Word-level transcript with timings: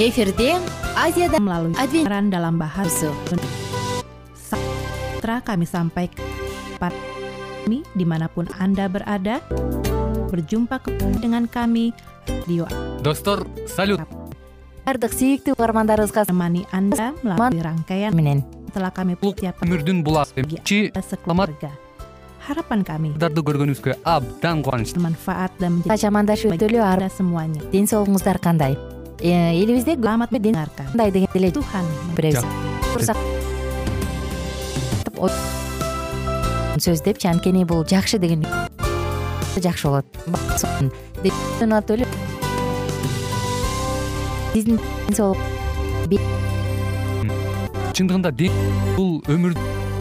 эфирде 0.00 0.56
азияда 0.96 1.36
melalui 1.36 1.76
Advent. 1.76 2.08
siaran 2.08 2.32
dalam 2.32 2.56
bahasa 2.56 3.12
Sejahtera 4.32 5.44
kami 5.44 5.68
sampaikan 5.68 6.24
kami 6.80 7.84
dimanapun 7.92 8.48
anda 8.56 8.88
berada 8.88 9.44
berjumpa 10.32 10.80
kembali 10.80 11.20
dengan 11.20 11.44
kami 11.44 11.92
radio 12.24 12.64
достор 13.04 13.44
салют. 13.68 14.00
Баардык 14.88 15.12
сүйүктүү 15.12 15.54
угармандарыбызга 15.54 16.24
anda 16.72 17.12
melalui 17.20 17.60
rangkaian 17.60 18.16
менен. 18.16 18.40
setelah 18.70 18.94
kami 18.94 19.18
siapkan 19.20 19.66
өмүрдүн 19.66 20.00
буласы 20.06 20.46
чи 20.62 20.94
sekeluarga 20.94 21.89
harapan 22.50 22.84
kami. 22.84 23.14
Дарды 23.20 23.42
көргөнүбүзгө 23.46 24.00
абдан 24.04 24.62
кубанычтуу 24.66 25.02
dan 25.60 25.78
menjadi 25.78 26.02
чамандаш 26.02 26.46
өтөлү 26.50 26.80
semuanya 27.14 27.62
ден 27.72 27.86
соолугуңуздар 27.86 28.38
кандай? 28.42 28.76
Э, 29.20 29.52
элибизде 29.52 29.96
selamat 29.96 30.32
mendengarkan 30.32 30.86
кандай 30.90 31.10
деген 31.12 31.28
деле 31.34 31.52
Tuhan 31.52 31.84
беребиз 32.16 32.40
сөз 36.80 37.02
депчи 37.04 37.28
анткени 37.28 37.64
бул 37.64 37.84
жакшы 37.84 38.18
деген 38.18 38.46
жакшы 39.60 39.88
болот. 39.88 40.06
Өтөлү 41.60 42.06
биздин 44.54 44.80
ден 44.80 45.14
соолук 45.14 45.38
чындыгында 47.92 48.32
ден 48.32 48.52
бул 48.96 49.20
өмүр 49.28 49.52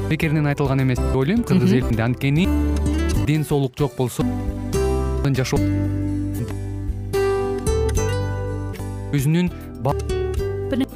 бекеринен 0.10 0.48
айтылган 0.50 0.82
эмес 0.82 1.00
деп 1.00 1.16
ойлойм 1.16 1.44
кыргыз 1.44 1.74
элинде. 1.74 2.02
Анткени 2.04 2.48
ден 3.28 3.46
соолук 3.46 3.78
жок 3.78 3.96
болсо 3.98 4.26
жашоо 5.30 5.60
өзүнүн 9.14 9.52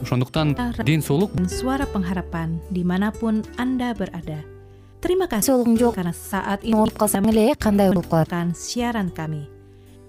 ошондуктан 0.01 0.55
ден 0.85 1.01
соолук 1.01 1.31
dan 1.38 1.49
suara 1.49 1.85
pengharapan 1.85 2.57
dimanapun 2.73 3.45
anda 3.57 3.93
berada 3.93 4.41
terima 5.03 5.27
kasih 5.29 5.53
соолугуң 5.53 5.77
жок. 5.77 5.93
Karena 5.99 6.13
saat 6.16 6.66
ini 6.66 6.73
ооруп 6.73 6.97
калсаң 6.97 7.29
эле 7.29 7.53
кандай 7.59 7.91
болуп 7.91 8.09
калат? 8.09 8.31
Akan 8.31 8.55
siaran 8.57 9.11
kami 9.13 9.52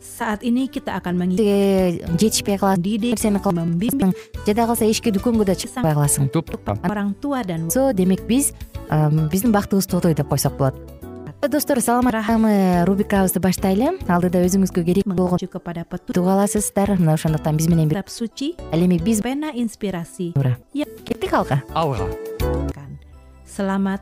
saat 0.04 0.44
ini 0.44 0.68
kita 0.68 1.00
akan 1.00 1.16
mengikuti 1.16 1.48
Тиге 1.48 2.04
жетишпей 2.20 2.58
калат 2.60 2.78
didik 2.78 3.16
нерсени 3.16 3.40
membimbing 3.40 4.12
жада 4.46 4.66
калса 4.68 4.84
эшикке 4.84 5.10
дүкөнгө 5.10 5.44
да 5.48 5.56
чыкпай 5.56 5.94
каласың 5.96 6.28
топ 6.28 6.52
orang 6.84 7.16
tua 7.20 7.42
dan 7.42 7.70
со 7.70 7.92
демек 7.92 8.22
биз 8.28 8.52
биздин 9.32 9.52
бактыбыз 9.52 9.86
тотой 9.86 10.14
деп 10.14 10.28
койсок 10.28 10.56
болот 10.56 10.76
достор 11.48 11.80
саламатмы 11.80 12.84
рубрикабызды 12.88 13.36
баштайлы. 13.36 13.98
Алдыда 14.08 14.40
өзүңүзгө 14.46 14.80
керек 14.80 15.04
болгон 15.04 15.36
туга 16.08 16.32
аласыздар. 16.38 16.96
Мына 16.96 17.18
ошондуктан 17.18 17.58
биз 17.60 17.68
менен 17.68 17.92
ал 17.92 18.80
эми 18.80 18.96
биз 18.96 19.20
pena 19.20 19.52
inspirasi 19.52 20.32
кеттик 21.04 21.32
алга. 21.34 21.62
Алга 21.74 22.08
selamat 23.44 24.00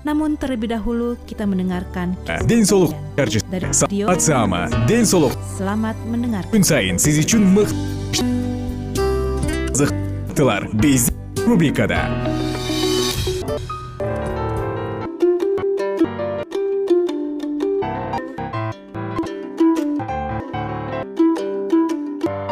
namun 0.00 0.36
terlebih 0.40 0.72
dahulu 0.72 1.16
kita 1.28 1.44
mendengarkan 1.44 2.16
ден 2.48 2.64
соолук 2.64 2.96
dari 3.16 3.36
radio 3.36 4.08
саламат 4.08 4.20
саама 4.20 4.62
ден 4.88 5.04
соолук 5.04 5.36
selamat 5.60 5.96
mendengarkan. 6.08 6.50
Күн 6.52 6.64
сайын 6.64 6.96
сиз 6.96 7.20
үчүн 7.20 7.44
мыкты 7.52 8.24
биздин 10.80 11.16
рубрикада 11.44 12.08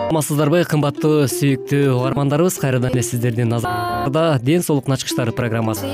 саламатсыздарбы 0.09 0.65
кымбаттуу 0.67 1.29
сүйүктүү 1.31 1.93
угармандарыбыз. 1.95 2.57
Кайрадан 2.59 2.91
эле 2.91 3.05
сиздердин 3.07 3.53
назарда 3.53 4.41
ден 4.43 4.65
соолуктун 4.67 4.97
ачкычтары 4.97 5.31
программасы 5.37 5.87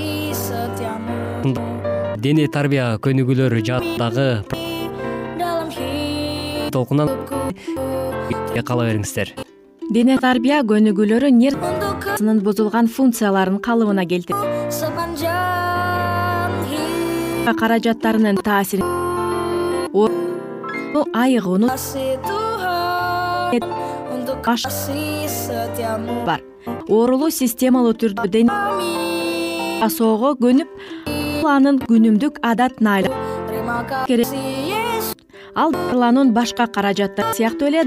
дене 1.45 2.47
тарбия 2.49 2.95
көнүгүүлөр 3.05 3.59
жаатындагы 3.69 4.29
толкунан 6.73 7.11
кала 8.65 8.87
бериңиздер. 8.89 9.35
Дене 9.93 10.17
тарбия 10.19 10.63
көнүгүүлөрү 10.65 11.31
нервнын 11.37 12.41
бузулган 12.47 12.89
функцияларын 12.89 13.61
калыбына 13.61 14.07
келтирип 14.09 14.41
каражаттарынын 17.61 18.41
таасирин 18.41 18.89
айыгууну 21.13 21.69
бар. 26.25 26.41
Оорулуу 26.89 27.31
системалуу 27.31 27.93
түрдө 27.93 28.29
дене 28.33 28.53
асоого 29.85 30.33
көнүп 30.41 31.14
анын 31.51 31.79
күнүмдүк 31.85 32.39
адатына 32.43 32.91
айланып 32.99 34.07
керек. 34.09 34.29
Ал 35.55 35.71
дарылануун 35.73 36.33
башка 36.35 36.67
каражаттары 36.67 37.35
сыяктуу 37.39 37.69
эле 37.69 37.85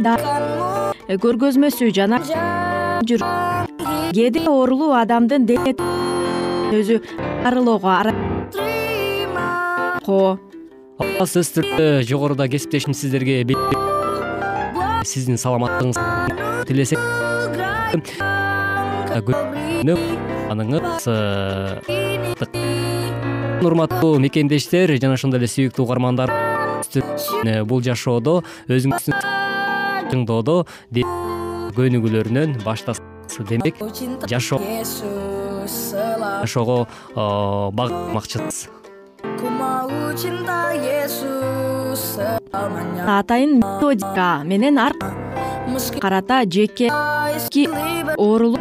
көргөзмөсү 1.23 1.91
жана 1.95 2.17
кээде 4.15 4.39
оорулуу 4.47 4.93
адамдын 4.95 5.45
дене 5.47 5.73
өзү 6.75 7.01
дарылоого 7.43 7.91
сөзсүз 11.17 11.49
түрдө 11.57 11.85
жогоруда 12.07 12.47
кесиптешим 12.51 12.93
сиздерге 12.95 13.43
сиздин 15.07 15.37
саламаттыгыңыз 15.39 15.97
тилесек. 16.67 16.99
Аныңыз 20.47 21.07
урматтуу 23.67 24.17
мекендештер 24.23 24.95
жана 25.01 25.17
ошондой 25.17 25.41
эле 25.41 25.49
сүйүктүү 25.51 25.83
угармандар 25.83 26.31
бул 27.67 27.83
жашоодо 27.83 28.41
өзүңүздүн 28.71 29.15
тыңдоодо 30.11 30.57
көнүгүүлөрүнөн 31.77 32.57
баштасыз 32.63 33.43
демек 33.49 33.75
жашоо 34.31 34.59
жашоого 36.41 36.87
багытталмакчысыз 37.77 38.67
атайын 43.17 43.57
методика 43.59 44.29
менен 44.43 44.79
ар 44.79 44.93
карата 45.99 46.43
жеке 46.45 46.87
оорулуу 48.17 48.57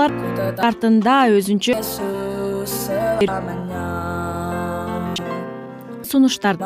артында 0.00 1.16
өзүнчө 1.36 1.74
сунуштар. 6.06 6.56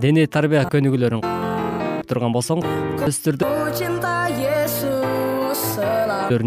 Дене 0.00 0.26
тарбия 0.26 0.64
көнүгүүлөрүн 0.72 1.22
турган 2.10 2.32
болсоң 2.34 2.64
сөзсүз 3.04 3.20
түрдө 3.26 3.46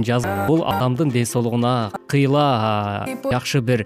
жазып 0.08 0.48
бул 0.48 0.64
адамдын 0.64 1.12
ден 1.12 1.26
соолугуна 1.28 1.92
кыйла 2.08 3.06
жакшы 3.32 3.62
бир 3.62 3.86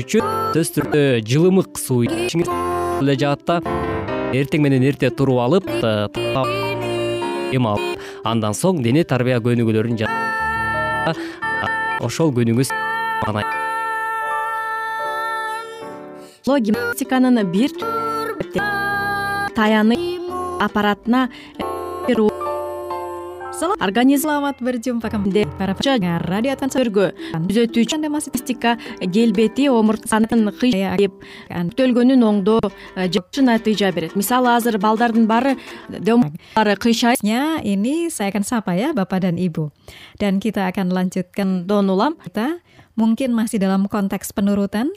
үчүн 0.01 0.25
сөзсүз 0.57 0.74
түрдө 0.75 1.06
жылымык 1.31 1.80
суу 1.80 2.04
ичишиңиз 2.10 2.51
эле 3.00 3.16
жаат 3.24 3.48
да 3.48 3.62
эртең 4.36 4.68
менен 4.68 4.83
эрте 4.92 5.07
туруп 5.16 5.39
алып 5.48 5.66
эм 7.56 7.72
алып 7.72 7.90
андан 8.23 8.53
соң 8.57 8.81
дене 8.85 9.03
тарбия 9.07 9.39
көнүгүүлөрүн 9.41 9.97
ошол 12.06 12.33
күнүңүз 12.35 12.69
гимнастиканын 16.68 17.41
бир 17.53 17.73
таяны 19.57 19.97
аппаратына 20.62 21.27
организм 23.79 24.29
саламат 24.29 24.61
бир 24.61 24.77
жумпа 24.81 25.09
радио 25.09 26.55
өргө 26.81 27.05
түзөтүүчү 27.47 27.97
гимнастика 28.01 28.77
келбети 29.13 29.67
омуртканын 29.69 30.51
кыйып 30.59 31.13
бүтөлгөнүн 31.49 32.23
оңдоо 32.25 32.59
жакшы 32.95 33.41
натыйжа 33.45 33.91
берет. 33.91 34.15
Мисалы 34.15 34.55
азыр 34.55 34.77
балдардын 34.81 35.27
баары 35.27 35.55
кыйшайт 36.77 37.21
ini 37.63 38.09
saya 38.09 38.31
akan 38.33 38.43
sapa 38.43 38.73
ya 38.73 38.93
bapak 38.93 39.21
dan 39.27 39.37
ibu 39.37 39.69
dan 40.17 40.39
kita 40.39 40.69
akan 40.71 40.89
lanjutkan 40.89 41.67
don 41.67 41.89
улам. 41.89 42.17
Kita 42.21 42.61
mungkin 42.95 43.33
masih 43.33 43.61
dalam 43.61 43.87
konteks 43.87 44.33
penurutan 44.33 44.91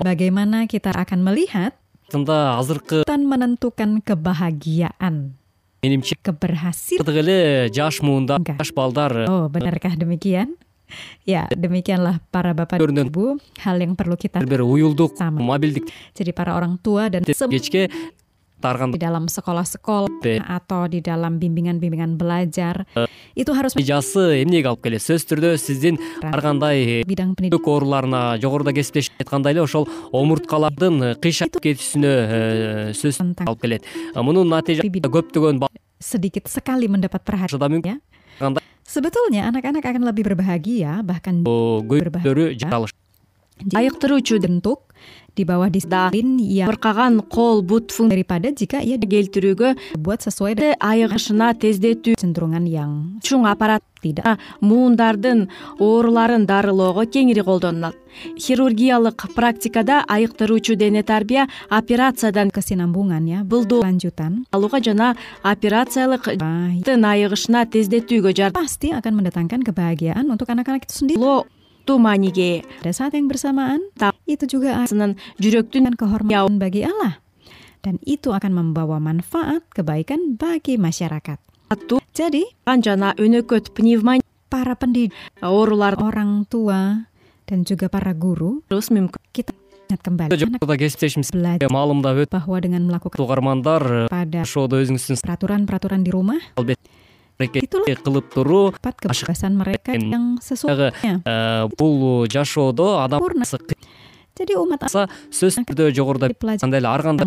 bagaimana 0.00 0.66
kita 0.66 0.92
akan 0.92 1.22
melihat 1.22 1.76
ында 2.12 2.60
азыркы 2.60 3.02
menentukan 3.08 4.04
kebahagiaan 4.04 5.34
менимче 5.84 6.16
keberhasilan 6.24 7.04
эле 7.20 7.68
жаш 7.68 8.00
муунда 8.00 8.40
жаш 8.40 8.72
балдар 8.72 9.28
oh 9.28 9.44
benarkah 9.52 9.92
demikian 9.92 10.56
ya 11.28 11.48
demikianlah 11.52 12.20
para 12.32 12.56
bapak 12.56 12.80
dan 12.80 13.08
ibu 13.08 13.36
hal 13.60 13.76
yang 13.76 13.92
perlu 13.92 14.16
kita 14.16 14.40
бир 14.44 14.64
уюлдук 14.64 15.16
Sama. 15.16 15.40
мобилдик. 15.40 15.88
Jadi 16.14 16.30
para 16.32 16.54
orang 16.54 16.76
tua 16.80 17.08
dan 17.08 17.24
semua 17.24 17.52
тарганда 18.64 18.96
di 18.96 19.02
dalam 19.04 19.28
sekolah-sekolah 19.28 20.24
atau 20.48 20.88
di 20.88 21.04
dalam 21.04 21.36
bimbingan-bimbingan 21.36 22.16
belajar. 22.16 22.88
Itu 23.36 23.52
harus 23.52 23.76
жасы 23.76 24.40
эмнеге 24.40 24.72
алып 24.72 24.88
келет 24.88 25.04
сөзсүз 25.04 25.28
түрдө 25.28 25.52
сиздин 25.60 26.00
ар 26.24 26.40
кандай 26.40 27.04
bidang 27.04 27.36
pendidikan 27.36 27.60
ооруларына 27.74 28.22
жогоруда 28.40 28.72
кесиптешип 28.72 29.20
айткандай 29.20 29.52
эле 29.52 29.64
ошол 29.66 29.84
омурткалардын 30.14 31.20
кыйшайып 31.20 31.60
кетүүсүнө 31.60 32.14
сөз 32.96 33.20
алып 33.44 33.60
келет. 33.60 33.88
Мунун 34.16 34.48
натыйжасында 34.54 35.12
көптөгөн 35.18 35.64
sedikit 36.00 36.48
sekali 36.48 36.88
mendapat 36.88 37.24
perhatian 37.24 38.00
sebetulnya 38.84 39.48
anak-anak 39.48 39.84
akan 39.84 40.04
lebih 40.12 40.28
berbahagia 40.28 41.00
bahkan 41.06 41.40
көйгөйлөрү 41.44 42.60
жаралыш 42.60 42.92
айыктыруучу 43.72 44.42
bentuk 44.42 44.92
di 45.34 45.44
bawah 45.44 45.68
disiplin 45.70 46.38
yang 46.38 46.70
ыркаган 46.70 47.20
кол 47.26 47.62
бут 47.62 47.90
функция 47.90 48.14
daripada 48.14 48.48
jika 48.54 48.78
ia 48.82 48.96
келтирүүгө 48.98 49.98
айыгышына 50.78 51.54
тездетүү 51.58 52.14
kecenderungan 52.14 52.66
yang 52.70 53.18
чуң 53.26 53.46
аппарат 53.50 53.82
tidak 54.04 54.38
муундардын 54.60 55.48
ооруларын 55.80 56.46
дарылоого 56.46 57.04
кеңири 57.08 57.42
колдонулат. 57.44 57.96
Хирургиялык 58.38 59.34
практикада 59.34 60.04
айыктыруучу 60.06 60.76
дене 60.76 61.02
тарбия 61.02 61.48
операциядан 61.68 62.52
алууга 64.52 64.80
жана 64.80 65.16
операциялык 65.42 66.28
айыгышына 67.14 67.66
тездетүүгө 67.66 68.30
жардам 68.36 68.68
bersamaan 73.28 73.84
itu 74.24 74.48
juga 74.48 74.80
сынын 74.88 75.20
жүрөктүн 75.36 75.92
akan 75.92 75.96
kehormatan 76.00 76.56
bagi 76.56 76.88
Allah 76.88 77.20
dan 77.84 78.00
itu 78.08 78.32
akan 78.32 78.52
membawa 78.56 78.96
manfaat 78.96 79.60
kebaikan 79.76 80.40
bagi 80.40 80.80
masyarakat 80.80 81.36
аттуу 81.68 82.00
jadi 82.16 82.48
жана 82.80 83.12
өнөкөт 83.20 83.76
пневмония 83.76 84.24
para 84.48 84.72
pendidik 84.72 85.12
оорулар 85.44 86.00
orang 86.00 86.48
tua 86.48 87.04
dan 87.44 87.68
juga 87.68 87.92
para 87.92 88.16
guru 88.16 88.64
мүмкүн 88.88 89.22
kita 89.36 89.52
ingat 89.92 90.00
kembali 90.00 90.32
anak 90.32 90.40
жогоруда 90.40 90.74
кесиптешимиз 90.80 91.28
belajar 91.36 91.68
маалымдап 91.68 92.32
bahwa 92.32 92.56
dengan 92.64 92.88
melakukan 92.88 93.20
угармандар 93.20 94.08
pada 94.08 94.40
ошодо 94.40 94.80
өзүңүздүн 94.80 95.20
peraturan-peraturan 95.20 96.00
di 96.00 96.08
rumah 96.08 96.40
аракет 96.56 96.72
Itulah. 96.80 97.03
Кылып 97.38 98.30
туруу 98.34 98.74
э, 101.24 101.68
бул 101.78 102.26
жашоодо 102.30 103.04
адам 103.04 103.20
сөзсүз 104.34 105.62
түрдө 105.62 105.92
жогоруда 105.94 106.26
dipelajari 106.32 106.66
андай 106.66 106.80
эле 106.82 106.88
ар 106.90 107.02
кандай 107.06 107.26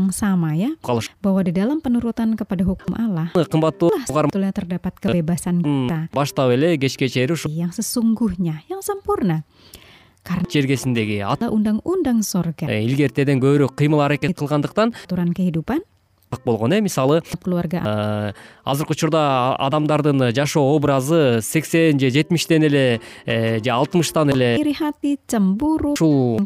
калыш. 0.83 1.07
Bahwa 1.23 1.43
di 1.43 1.55
dalam 1.55 1.79
penurutan 1.79 2.35
kepada 2.35 2.67
hukum 2.67 2.99
Allah 2.99 3.31
кымбаттуу 3.31 3.91
угарман 4.11 4.27
sebetulnya 4.27 4.51
terdapat 4.51 4.99
kebebasan 4.99 5.63
kita 5.63 6.11
баштап 6.11 6.51
эле 6.51 6.75
кечке 6.75 7.07
чейин 7.07 7.31
ушул 7.31 7.51
yang 7.51 7.71
sesungguhnya 7.71 8.67
yang 8.67 8.83
sempurna 8.83 9.47
чергесиндеги 10.27 11.23
ат 11.23 11.39
adalah 11.39 11.55
undang-undang 11.55 12.19
sorga 12.19 12.67
э, 12.67 12.83
илгертеден 12.83 13.39
көбүрөөк 13.39 13.79
кыймыл 13.79 14.03
аракет 14.03 14.35
кылгандыктан 14.35 14.91
aturan 15.07 15.31
kehidupan 15.31 15.79
так 16.29 16.41
болгон 16.43 16.73
э 16.73 16.81
мисалы 16.81 17.21
э, 17.21 18.33
азыркы 18.63 18.91
учурда 18.91 19.55
адамдардын 19.55 20.33
жашоо 20.35 20.75
образы 20.75 21.39
сексен 21.41 21.99
же 21.99 22.09
жетимиштен 22.09 22.63
эле 22.63 23.01
э, 23.25 23.63
же 23.63 23.69
алтымыштан 23.71 24.29
эле 24.31 24.57
ушул 25.93 26.39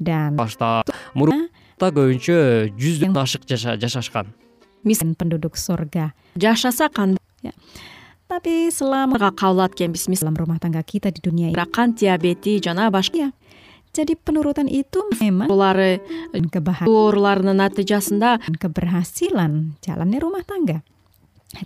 баштап 0.00 0.90
мурунта 1.14 1.90
көбүнчө 1.92 2.72
жүздөн 2.76 3.16
ашык 3.20 3.44
жаша- 3.46 3.78
жашашкан. 3.78 4.26
Miskin 4.84 5.14
penduduk 5.14 5.56
sorga 5.56 6.12
жашаса 6.36 6.88
кандай 6.88 7.18
tapi 8.30 8.70
selama 8.70 9.18
кабыл 9.34 9.66
экенбиз 9.66 10.06
мисалы 10.08 10.30
dalam 10.30 10.46
rumah 10.46 10.58
tangga 10.62 10.82
kita 10.86 11.10
di 11.10 11.18
dunia 11.18 11.50
ini 11.50 11.66
кант 11.66 11.98
диабети 11.98 12.62
жана 12.62 12.90
башка 12.90 13.32
jadi 14.00 14.16
penurutan 14.16 14.66
itu 14.66 15.04
memang 15.20 15.46
оорулары 15.46 16.00
kebahagiaan 16.32 16.88
ооруларынын 16.88 17.56
натыйжасында 17.60 18.56
keberhasilan 18.56 19.76
jalannya 19.84 20.18
rumah 20.24 20.44
tangga 20.48 20.80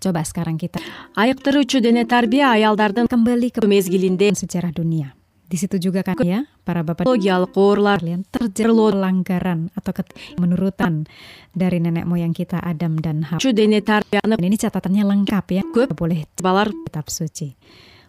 coba 0.03 0.27
sekarang 0.27 0.59
kita 0.59 0.83
айыктыруучу 1.15 1.79
дене 1.79 2.03
тарбия 2.09 2.51
аялдардын 2.59 3.07
kembali 3.07 3.55
ke 3.55 3.63
мезгилинде 3.63 4.35
sejarah 4.35 4.75
dunia 4.75 5.15
di 5.45 5.61
situ 5.61 5.77
juga 5.77 6.01
kan 6.03 6.17
ya 6.25 6.49
para 6.65 6.81
bapak 6.83 7.05
биологиялык 7.05 7.53
оорулар 7.55 8.01
kalian 8.01 8.25
terjadi 8.27 8.75
pelanggaran 8.75 9.69
atau 9.77 9.93
ket- 9.93 10.17
menurutan 10.41 11.05
dari 11.53 11.79
nenek 11.79 12.09
moyang 12.09 12.33
kita 12.35 12.59
Adam 12.59 12.99
dan 12.99 13.23
Hawa. 13.29 13.39
дене 13.39 13.85
тарбияны 13.85 14.35
Dan 14.35 14.45
ini 14.51 14.57
catatannya 14.59 15.05
lengkap 15.05 15.47
ya, 15.53 15.63
Көп. 15.63 15.95
boleh 15.95 16.27
балар 16.43 16.73
kitab 16.89 17.07
suci. 17.07 17.55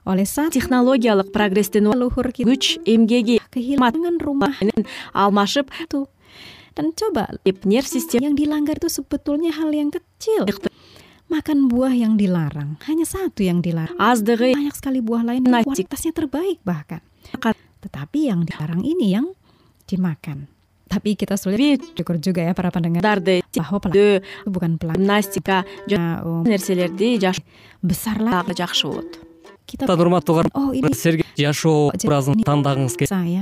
Технологиялык 0.05 1.33
прогресстин 1.33 1.89
күч 1.89 2.77
эмгеги 2.85 3.41
менен 3.55 4.85
алмашып 5.13 5.73
itu 5.81 6.05
dan 6.75 6.91
coba 6.93 7.31
нерв 7.65 7.87
система 7.87 8.29
yang 8.29 8.35
dilanggar 8.35 8.77
itu 8.77 8.91
sebetulnya 8.91 9.49
hal 9.55 9.71
yang 9.73 9.89
kecil. 9.89 10.45
Makan 11.25 11.73
buah 11.73 11.89
yang 11.89 12.21
dilarang, 12.21 12.77
hanya 12.85 13.01
satu 13.01 13.41
yang 13.41 13.57
dilarang. 13.65 13.97
аздыгы 13.97 14.53
Banyak 14.53 14.77
sekali 14.77 15.01
buah 15.01 15.25
lain 15.25 15.41
yang 15.41 15.65
kualitasnya 15.65 16.13
terbaik 16.13 16.61
bahkan. 16.61 17.01
Tetapi 17.81 18.29
yang 18.29 18.45
dilarang 18.45 18.85
ini 18.85 19.09
yang 19.09 19.33
dimakan. 19.89 20.45
Tapi 20.85 21.17
kita 21.17 21.33
sulit 21.33 21.81
syukur 21.97 22.21
juga 22.21 22.45
ya 22.45 22.53
para 22.53 22.69
pendengar 22.69 23.01
дарды 23.01 23.41
bahwa 23.57 23.81
pelanggaran 23.81 24.21
дөө 24.21 24.21
itu 24.21 24.53
bukan 24.53 24.77
pelanggaran 24.77 25.01
гимнастика 25.01 25.65
жана 25.89 26.21
kita 29.65 29.89
урматтуу 29.89 30.45
oh 30.53 30.71
ini 30.71 30.93
силерге 30.93 31.25
жашоо 31.37 31.91
образын 31.91 32.39
тандагыңыз 32.45 32.95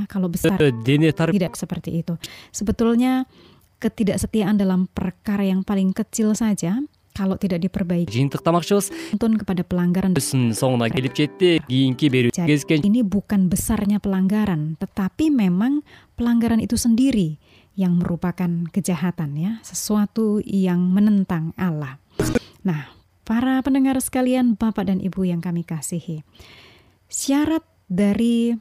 kalau 0.08 0.28
besar 0.32 0.58
дене 0.84 1.12
тарбия 1.12 1.48
tidak 1.48 1.56
seperti 1.60 2.04
itu 2.04 2.18
sebetulnya 2.56 3.28
ketidaksetiaan 3.84 4.56
dalam 4.56 4.88
perkara 4.88 5.44
yang 5.44 5.62
paling 5.62 5.92
kecil 5.92 6.32
saja 6.34 6.80
kalau 7.14 7.38
tidak 7.38 7.62
diperbaiki 7.62 8.10
жыйынтыктамакчыбыз. 8.10 9.14
Tuntun 9.14 9.38
kepada 9.38 9.62
pelanggaran 9.62 10.18
өзүнүн 10.18 10.58
соңуна 10.58 10.90
келип 10.90 11.14
жетти. 11.14 11.62
Кийинки 11.70 12.10
берүү 12.10 12.34
кезген 12.34 12.82
ini 12.82 13.06
bukan 13.06 13.54
besarnya 13.54 14.02
pelanggaran 14.02 14.82
tetapi 14.82 15.30
memang 15.30 15.86
pelanggaran 16.18 16.58
itu 16.58 16.74
sendiri 16.74 17.38
yang 17.74 17.98
merupakan 17.98 18.70
kejahatan 18.70 19.34
ya 19.38 19.52
sesuatu 19.66 20.42
yang 20.46 20.94
menentang 20.94 21.58
Allah 21.58 21.98
nah 22.62 22.94
para 23.24 23.60
pendengar 23.64 24.00
sekalian 24.00 24.56
Bapak 24.60 24.88
dan 24.92 25.00
Ibu 25.00 25.28
yang 25.28 25.40
kami 25.40 25.64
kasihi 25.64 26.24
syarat 27.08 27.64
dari 27.88 28.56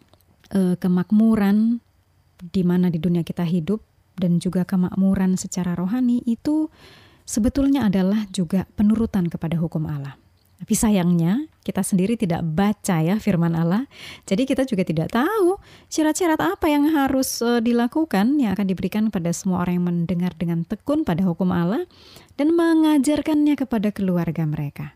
eh, 0.52 0.74
kemakmuran 0.76 1.80
di 2.42 2.62
mana 2.66 2.90
di 2.90 2.98
dunia 2.98 3.22
kita 3.22 3.46
hidup 3.46 3.80
dan 4.18 4.42
juga 4.42 4.66
kemakmuran 4.68 5.40
secara 5.40 5.72
rohani 5.72 6.20
itu 6.28 6.68
sebetulnya 7.24 7.86
adalah 7.88 8.28
juga 8.28 8.68
penurutan 8.76 9.30
kepada 9.30 9.56
hukum 9.56 9.88
Allah. 9.88 10.21
Tapi 10.62 10.78
sayangnya 10.78 11.50
kita 11.66 11.82
sendiri 11.82 12.14
tidak 12.14 12.46
baca 12.46 13.02
ya 13.02 13.18
firman 13.18 13.58
Allah. 13.58 13.90
Jadi 14.30 14.46
kita 14.46 14.62
juga 14.62 14.86
tidak 14.86 15.10
tahu 15.10 15.58
syarat-syarat 15.90 16.38
apa 16.38 16.70
yang 16.70 16.86
harus 16.94 17.42
uh, 17.42 17.58
dilakukan 17.58 18.38
yang 18.38 18.54
akan 18.54 18.70
diberikan 18.70 19.10
pada 19.10 19.34
semua 19.34 19.66
orang 19.66 19.82
yang 19.82 19.86
mendengar 19.90 20.30
dengan 20.38 20.62
tekun 20.62 21.02
pada 21.02 21.26
hukum 21.26 21.50
Allah 21.50 21.82
dan 22.38 22.54
mengajarkannya 22.54 23.58
kepada 23.58 23.90
keluarga 23.90 24.46
mereka. 24.46 24.94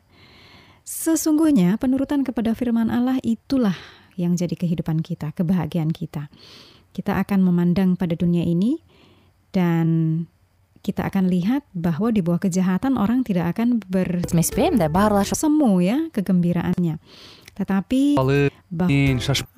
Sesungguhnya 0.86 1.82
penurutan 1.82 2.22
kepada 2.22 2.54
firman 2.54 2.86
Allah 2.86 3.18
itulah 3.26 3.74
yang 4.14 4.38
jadi 4.38 4.54
kehidupan 4.54 5.02
kita, 5.02 5.34
kebahagiaan 5.34 5.90
kita. 5.90 6.30
Kita 6.94 7.18
akan 7.26 7.42
memandang 7.42 7.98
pada 7.98 8.14
dunia 8.14 8.46
ini 8.46 8.78
dan 9.50 10.22
kita 10.86 11.10
akan 11.10 11.26
lihat 11.26 11.66
bahwa 11.74 12.14
di 12.14 12.22
bawah 12.22 12.38
kejahatan 12.38 12.94
orang 12.94 13.26
tidak 13.26 13.58
akan 13.58 13.82
ber 13.82 14.22
semu 15.34 15.82
ya 15.82 15.98
kegembiraannya. 16.14 17.02
Tetapi 17.58 18.14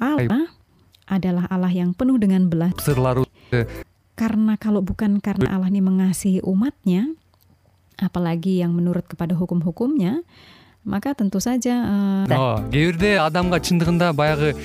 Allah 0.01 0.49
adalah 1.05 1.45
Allah 1.53 1.69
yang 1.69 1.93
penuh 1.93 2.17
dengan 2.17 2.49
belas. 2.49 2.73
Karena 4.17 4.57
kalau 4.57 4.81
bukan 4.81 5.21
karena 5.21 5.53
Allah 5.53 5.69
ini 5.69 5.85
mengasihi 5.85 6.41
umatnya, 6.41 7.13
apalagi 8.01 8.65
yang 8.65 8.73
menurut 8.73 9.05
kepada 9.05 9.37
hukum-hukumnya, 9.37 10.25
maka 10.89 11.13
tentu 11.13 11.45
saja 11.45 11.85
uh, 11.85 12.25
кээ 12.25 12.73
бирде 12.73 13.11
адамга 13.21 13.61
чындыгында 13.61 14.17
баягы 14.17 14.57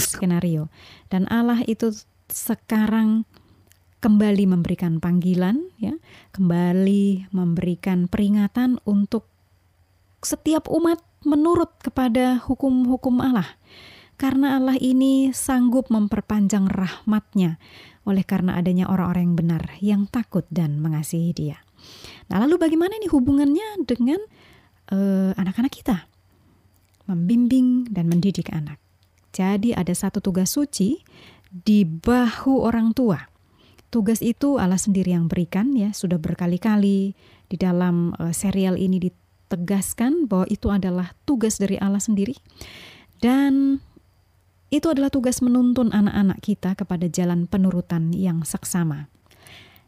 skenario 0.00 0.72
dan 1.12 1.28
Allah 1.28 1.60
itu 1.68 1.92
sekarang 2.32 3.27
kembali 3.98 4.46
memberikan 4.46 5.02
panggilan 5.02 5.74
ya, 5.78 5.94
kembali 6.30 7.34
memberikan 7.34 8.06
peringatan 8.06 8.78
untuk 8.86 9.26
setiap 10.22 10.70
umat 10.70 11.02
menurut 11.26 11.70
kepada 11.82 12.38
hukum-hukum 12.42 13.18
Allah. 13.18 13.58
Karena 14.18 14.58
Allah 14.58 14.74
ini 14.82 15.30
sanggup 15.30 15.94
memperpanjang 15.94 16.66
rahmatnya 16.66 17.54
oleh 18.02 18.26
karena 18.26 18.58
adanya 18.58 18.90
orang-orang 18.90 19.30
yang 19.30 19.38
benar 19.38 19.62
yang 19.78 20.02
takut 20.10 20.42
dan 20.50 20.82
mengasihi 20.82 21.30
dia. 21.30 21.62
Nah 22.26 22.42
lalu 22.42 22.58
bagaimana 22.58 22.98
ini 22.98 23.06
hubungannya 23.06 23.86
dengan 23.86 24.18
uh, 24.90 25.38
anak-anak 25.38 25.70
kita? 25.70 26.10
Membimbing 27.06 27.94
dan 27.94 28.10
mendidik 28.10 28.50
anak. 28.50 28.82
Jadi 29.30 29.70
ada 29.70 29.94
satu 29.94 30.18
tugas 30.18 30.50
suci 30.50 30.98
di 31.46 31.86
bahu 31.86 32.58
orang 32.66 32.90
tua 32.90 33.37
Tugas 33.88 34.20
itu 34.20 34.60
Allah 34.60 34.76
sendiri 34.76 35.16
yang 35.16 35.32
berikan 35.32 35.72
ya, 35.72 35.96
sudah 35.96 36.20
berkali-kali 36.20 37.16
di 37.48 37.56
dalam 37.56 38.12
uh, 38.20 38.36
serial 38.36 38.76
ini 38.76 39.00
ditegaskan 39.00 40.28
bahwa 40.28 40.44
itu 40.52 40.68
adalah 40.68 41.16
tugas 41.24 41.56
dari 41.56 41.80
Allah 41.80 42.00
sendiri. 42.00 42.36
Dan 43.24 43.80
itu 44.68 44.92
adalah 44.92 45.08
tugas 45.08 45.40
menuntun 45.40 45.88
anak-anak 45.96 46.44
kita 46.44 46.76
kepada 46.76 47.08
jalan 47.08 47.48
penurutan 47.48 48.12
yang 48.12 48.44
seksama. 48.44 49.08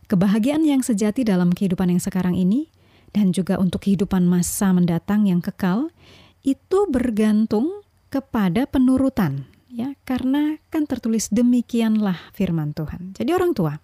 Kebahagiaan 0.09 0.65
yang 0.65 0.81
sejati 0.81 1.21
dalam 1.21 1.53
kehidupan 1.53 1.93
yang 1.93 2.01
sekarang 2.01 2.33
ini 2.35 2.73
dan 3.13 3.37
juga 3.37 3.61
untuk 3.61 3.85
kehidupan 3.85 4.25
masa 4.25 4.73
mendatang 4.73 5.29
yang 5.29 5.45
kekal 5.45 5.93
itu 6.41 6.89
bergantung 6.89 7.85
kepada 8.09 8.65
penurutan 8.65 9.50
ya 9.71 9.95
karena 10.03 10.59
kan 10.69 10.85
tertulis 10.85 11.31
demikianlah 11.31 12.19
firman 12.35 12.75
Tuhan. 12.75 13.15
Jadi 13.15 13.31
orang 13.31 13.55
tua, 13.55 13.79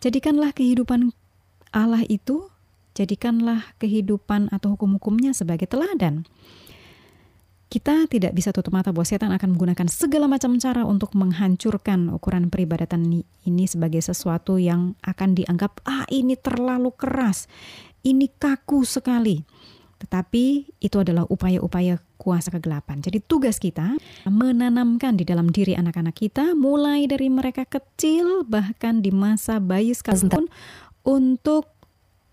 jadikanlah 0.00 0.56
kehidupan 0.56 1.12
Allah 1.76 2.02
itu 2.08 2.48
jadikanlah 2.96 3.76
kehidupan 3.76 4.48
atau 4.48 4.72
hukum-hukumnya 4.74 5.36
sebagai 5.36 5.68
teladan. 5.68 6.24
Kita 7.66 8.08
tidak 8.08 8.32
bisa 8.32 8.54
tutup 8.54 8.72
mata 8.72 8.94
bahwa 8.94 9.04
setan 9.04 9.34
akan 9.34 9.58
menggunakan 9.58 9.90
segala 9.90 10.30
macam 10.30 10.56
cara 10.56 10.86
untuk 10.86 11.12
menghancurkan 11.12 12.08
ukuran 12.14 12.48
peribadatan 12.48 13.26
ini 13.44 13.64
sebagai 13.66 14.00
sesuatu 14.00 14.56
yang 14.56 14.94
akan 15.02 15.36
dianggap 15.36 15.82
ah 15.84 16.06
ini 16.08 16.38
terlalu 16.38 16.94
keras, 16.94 17.50
ini 18.06 18.30
kaku 18.32 18.86
sekali. 18.86 19.42
Tetapi 19.96 20.76
itu 20.78 20.96
adalah 21.00 21.24
upaya-upaya 21.26 21.96
kuasa 22.20 22.52
kegelapan. 22.52 23.00
Jadi 23.00 23.24
tugas 23.24 23.56
kita 23.56 23.96
menanamkan 24.28 25.16
di 25.16 25.24
dalam 25.24 25.48
diri 25.48 25.72
anak-anak 25.72 26.16
kita 26.16 26.52
mulai 26.52 27.08
dari 27.08 27.32
mereka 27.32 27.64
kecil 27.64 28.44
bahkan 28.44 29.00
di 29.00 29.08
masa 29.08 29.56
bayi 29.56 29.96
sekalipun 29.96 30.48
untuk 31.06 31.76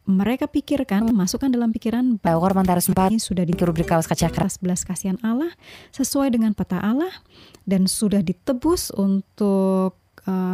mereka 0.03 0.51
pikirkan, 0.51 1.08
masukkan 1.15 1.48
dalam 1.48 1.72
pikiran 1.72 2.20
bahwa 2.20 2.51
ini 3.08 3.24
sudah 3.24 3.48
di 3.48 3.55
rubrik 3.55 3.88
kawas 3.88 4.03
kaca 4.03 4.27
keras 4.27 4.60
belas 4.60 4.84
kasihan 4.84 5.15
Allah 5.24 5.48
sesuai 5.96 6.36
dengan 6.36 6.51
peta 6.51 6.75
Allah 6.84 7.12
dan 7.63 7.88
sudah 7.88 8.20
ditebus 8.20 8.91
untuk 8.91 9.96
uh, 10.27 10.51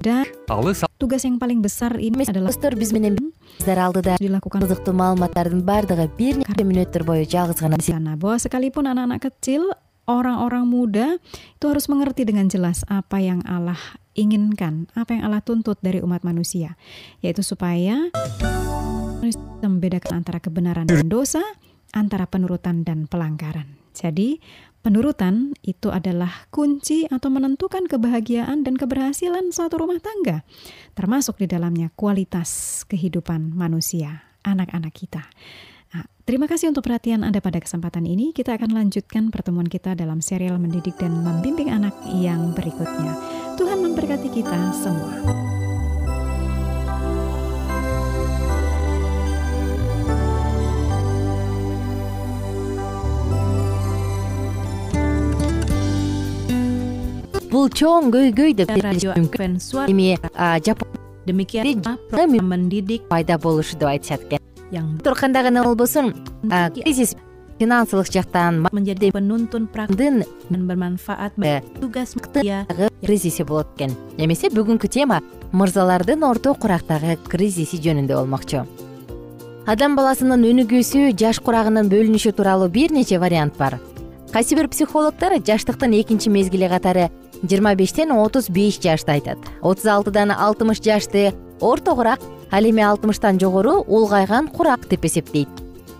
dan 0.00 0.24
tugas 0.98 1.22
yang 1.24 1.38
paling 1.38 1.60
besar 1.60 1.96
ini 2.00 2.24
adalah 2.26 2.52
биз 2.74 2.90
менен 2.92 3.16
сиздер 3.56 3.78
алдыда 3.80 4.20
dilakukan 4.20 4.62
кызыктуу 4.64 4.92
маалыматтардын 4.92 5.62
баардыгы 5.64 6.06
бир 6.16 6.34
нече 6.42 6.64
мүнөттөр 6.64 7.02
бою 7.04 7.24
жалгыз 7.24 7.60
гана 7.62 8.16
bahwa 8.16 8.36
sekalipun 8.36 8.86
anak-anak 8.86 9.32
kecil 9.32 9.74
orang-orang 10.06 10.64
muda 10.64 11.06
itu 11.58 11.66
harus 11.66 11.90
mengerti 11.90 12.22
dengan 12.22 12.46
jelas 12.46 12.86
apa 12.86 13.18
yang 13.18 13.42
Allah 13.44 13.78
inginkan, 14.16 14.88
apa 14.96 15.12
yang 15.12 15.28
Allah 15.28 15.44
tuntut 15.44 15.76
dari 15.84 16.00
umat 16.00 16.24
manusia, 16.24 16.74
yaitu 17.20 17.44
supaya 17.44 18.08
membedakan 19.60 20.24
antara 20.24 20.40
kebenaran 20.40 20.88
dan 20.88 21.06
dosa, 21.06 21.44
antara 21.92 22.24
penurutan 22.24 22.82
dan 22.82 23.04
pelanggaran. 23.04 23.76
Jadi, 23.92 24.40
Penurutan 24.86 25.50
itu 25.66 25.90
adalah 25.90 26.46
kunci 26.54 27.10
atau 27.10 27.26
menentukan 27.26 27.90
kebahagiaan 27.90 28.62
dan 28.62 28.78
keberhasilan 28.78 29.50
suatu 29.50 29.82
rumah 29.82 29.98
tangga, 29.98 30.46
termasuk 30.94 31.42
di 31.42 31.50
dalamnya 31.50 31.90
kualitas 31.98 32.86
kehidupan 32.86 33.50
manusia, 33.50 34.22
anak-anak 34.46 34.94
kita. 34.94 35.26
Nah, 35.90 36.06
terima 36.22 36.46
kasih 36.46 36.70
untuk 36.70 36.86
perhatian 36.86 37.26
Anda 37.26 37.42
pada 37.42 37.58
kesempatan 37.58 38.06
ini. 38.06 38.30
Kita 38.30 38.54
akan 38.54 38.78
lanjutkan 38.78 39.34
pertemuan 39.34 39.66
kita 39.66 39.98
dalam 39.98 40.22
serial 40.22 40.62
mendidik 40.62 40.94
dan 41.02 41.18
membimbing 41.18 41.66
anak 41.74 41.98
yang 42.14 42.54
berikutnya. 42.54 43.10
Tuhan 43.58 43.82
memberkati 43.82 44.30
kita 44.30 44.70
semua. 44.70 45.55
Бул 57.56 57.70
чоң 57.72 58.10
көйгөй 58.12 58.52
деп 58.56 58.72
мүмкүн. 58.76 59.56
Эми 59.88 60.16
жапон 60.66 60.88
пайда 63.08 63.38
болушу 63.38 63.78
деп 63.78 63.88
айтышат 63.88 64.26
экен. 64.28 64.42
Кандай 65.16 65.42
гана 65.42 65.64
болбосун 65.64 66.12
кризис 66.74 67.16
финансылык 67.58 68.12
жактан 68.12 68.66
tugas 71.80 72.14
кризиси 73.00 73.42
болот 73.42 73.68
экен. 73.76 73.96
Эмесе 74.18 74.48
бүгүнкү 74.48 74.88
тема 74.88 75.22
мырзалардын 75.52 76.24
орто 76.24 76.54
курактагы 76.54 77.16
кризиси 77.28 77.80
жөнүндө 77.80 78.14
болмокчу. 78.16 78.66
Адам 79.66 79.96
баласынын 79.96 80.44
өнүгүүсү 80.44 81.16
жаш 81.18 81.40
курагынын 81.40 81.88
бөлүнүшү 81.90 82.32
тууралуу 82.36 82.68
бир 82.68 82.92
нече 82.92 83.18
вариант 83.18 83.56
бар. 83.56 83.80
Кайсы 84.32 84.54
бир 84.54 84.68
психологдор 84.68 85.40
жаштыктын 85.40 85.94
экинчи 86.00 86.28
мезгили 86.28 86.68
катары 86.68 87.10
жыйырма 87.48 87.74
бештен 87.74 88.12
отуз 88.12 88.48
беш 88.50 88.80
жашты 88.80 89.12
айтат. 89.12 89.38
отуз 89.62 89.86
алтыдан 89.86 90.30
алтымыш 90.30 90.80
жашты 90.82 91.32
орто 91.60 91.94
курак 91.94 92.20
ал 92.50 92.64
эми 92.64 92.82
алтымыштан 92.82 93.38
жогору 93.40 93.84
улгайган 93.86 94.48
курак 94.48 94.88
деп 94.88 95.04
эсептейт. 95.04 95.48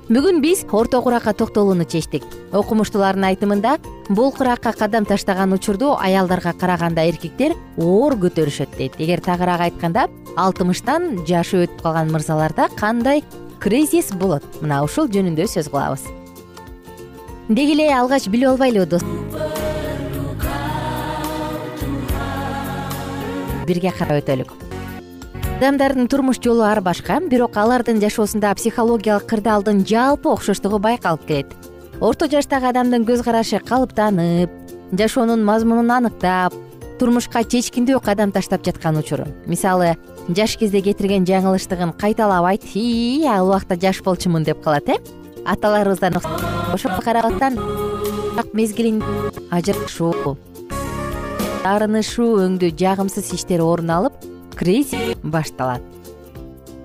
Бүгүн 0.09 0.41
биз 0.41 0.65
орто 0.71 1.01
куракка 1.03 1.33
токтолууну 1.35 1.85
чечтик. 1.85 2.23
Окумуштуулардын 2.53 3.25
айтымында 3.27 3.79
бул 4.09 4.31
куракка 4.31 4.73
кадам 4.73 5.05
таштаган 5.05 5.53
учурду 5.53 5.97
аялдарга 5.99 6.53
караганда 6.53 7.03
эркектер 7.11 7.57
оор 7.77 8.15
көтөрүшөт 8.15 8.77
дейт. 8.79 8.95
Эгер 8.99 9.21
тагыраак 9.21 9.67
айтканда 9.67 10.07
алтымыштан 10.37 11.27
жашы 11.27 11.65
өтүп 11.65 11.83
калган 11.83 12.13
мырзаларда 12.15 12.69
кандай 12.79 13.25
кризис 13.59 14.13
болот? 14.13 14.45
Мына 14.63 14.85
ушул 14.85 15.11
жөнүндө 15.11 15.49
сөз 15.51 15.73
кылабыз. 15.75 16.07
Деги 17.49 17.75
эле 17.75 17.91
алгач 17.95 18.29
билип 18.31 18.55
албайлыбы 18.55 18.87
дос 18.87 19.66
бирге 23.67 23.93
карап 23.93 24.23
өтөлүк. 24.23 24.53
Адамдардын 25.57 26.09
турмуш 26.13 26.39
жолу 26.45 26.67
ар 26.69 26.83
башка 26.85 27.19
бирок 27.21 27.57
алардын 27.57 28.01
жашоосунда 28.01 28.55
психологиялык 28.59 29.25
кырдаалдын 29.27 29.87
жалпы 29.89 30.29
окшоштугу 30.29 30.79
байкалып 30.79 31.27
келет. 31.27 31.57
Орто 32.01 32.29
жаштагы 32.29 32.69
адамдын 32.69 33.07
көз 33.09 33.25
карашы 33.25 33.59
калыптанып 33.65 34.53
жашоонун 34.93 35.45
мазмунун 35.45 35.91
аныктап 35.91 36.55
турмушка 37.01 37.43
чечкиндүү 37.45 38.01
кадам 38.05 38.33
таштап 38.33 38.65
жаткан 38.65 38.97
учур 39.01 39.25
мисалы 39.47 39.95
жаш 40.29 40.57
кезде 40.61 40.81
кетирген 40.85 41.27
жаңылыштыгын 41.29 41.93
кайталабайт 42.01 42.65
ии 42.75 43.25
ал 43.29 43.49
убакта 43.49 43.77
жаш 43.81 44.03
болчумун 44.03 44.45
деп 44.45 44.63
калат 44.65 44.89
э? 44.89 44.97
Аталарыбыздан 45.45 46.17
ошого 46.73 47.01
карабастан 47.01 47.59
мезгилин 48.53 49.03
ажырашуу 49.51 50.37
арынышуу 51.67 52.39
өңдүү 52.45 52.73
жагымсыз 52.79 53.33
иштер 53.37 53.63
орун 53.65 53.91
алып 53.91 54.15
кризис 54.57 55.17
башталат. 55.23 55.83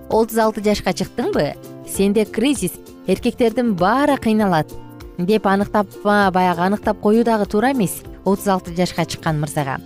Отуз 0.10 0.38
алты 0.38 0.64
жашка 0.66 0.92
чыктыңбы? 0.92 1.54
Сенде 1.88 2.26
кризис 2.26 2.74
эркектердин 3.08 3.76
баары 3.76 4.18
кыйналат. 4.18 4.72
Деп 5.18 5.46
аныктап 5.48 5.88
баягы 6.04 6.66
аныктап 6.66 7.00
коюу 7.00 7.24
дагы 7.24 7.46
туура 7.46 7.72
эмес 7.72 8.02
отуз 8.26 8.48
алты 8.48 8.76
жашка 8.76 9.06
чыккан 9.06 9.40
мырзага. 9.40 9.78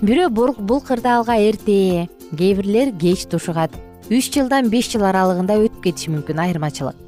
Бирөө 0.00 0.54
бул 0.60 0.80
кырдаалга 0.80 1.36
эрте 1.36 1.64
кээ 1.74 2.08
бирлер 2.32 2.94
кеч 2.94 3.26
тушугат. 3.26 3.72
Үч 4.08 4.30
жылдан 4.32 4.70
беш 4.70 4.92
жыл 4.92 5.04
аралыгында 5.10 5.58
өтүп 5.66 5.82
кетиши 5.84 6.14
мүмкүн 6.14 6.40
айырмачылык 6.46 7.07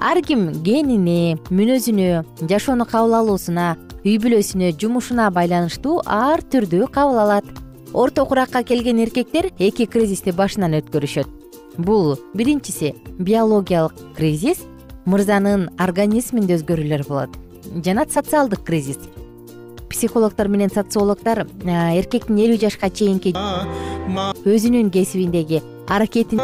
ар 0.00 0.22
ким 0.24 0.48
генине 0.64 1.36
мүнөзүнө 1.52 2.46
жашоону 2.48 2.86
кабыл 2.88 3.18
алуусуна 3.18 3.74
үй 4.00 4.16
бүлөсүнө 4.22 4.72
жумушуна 4.80 5.28
байланыштуу 5.34 6.00
ар 6.08 6.40
түрдүү 6.40 6.88
кабыл 6.94 7.20
алат. 7.20 7.44
Орто 7.92 8.24
куракка 8.24 8.62
келген 8.64 9.02
эркектер 9.04 9.50
эки 9.58 9.84
кризисти 9.84 10.32
башынан 10.32 10.78
өткөрүшөт. 10.78 11.28
Бул 11.76 12.16
биринчиси 12.34 12.94
биологиялык 13.18 13.94
кризис 14.16 14.64
мырзанын 15.04 15.68
организминде 15.78 16.56
өзгөрүүлөр 16.56 17.06
болот 17.08 17.36
жана 17.84 18.06
социалдык 18.08 18.64
кризис. 18.64 18.98
Психологдор 19.90 20.48
менен 20.48 20.70
социологдор 20.72 21.44
эркектин 21.66 22.40
элүү 22.40 22.60
жашка 22.62 22.88
чейинки 22.88 23.34
өзүнүн 24.48 24.88
кесибиндеги 24.94 25.60
аракетин 25.88 26.40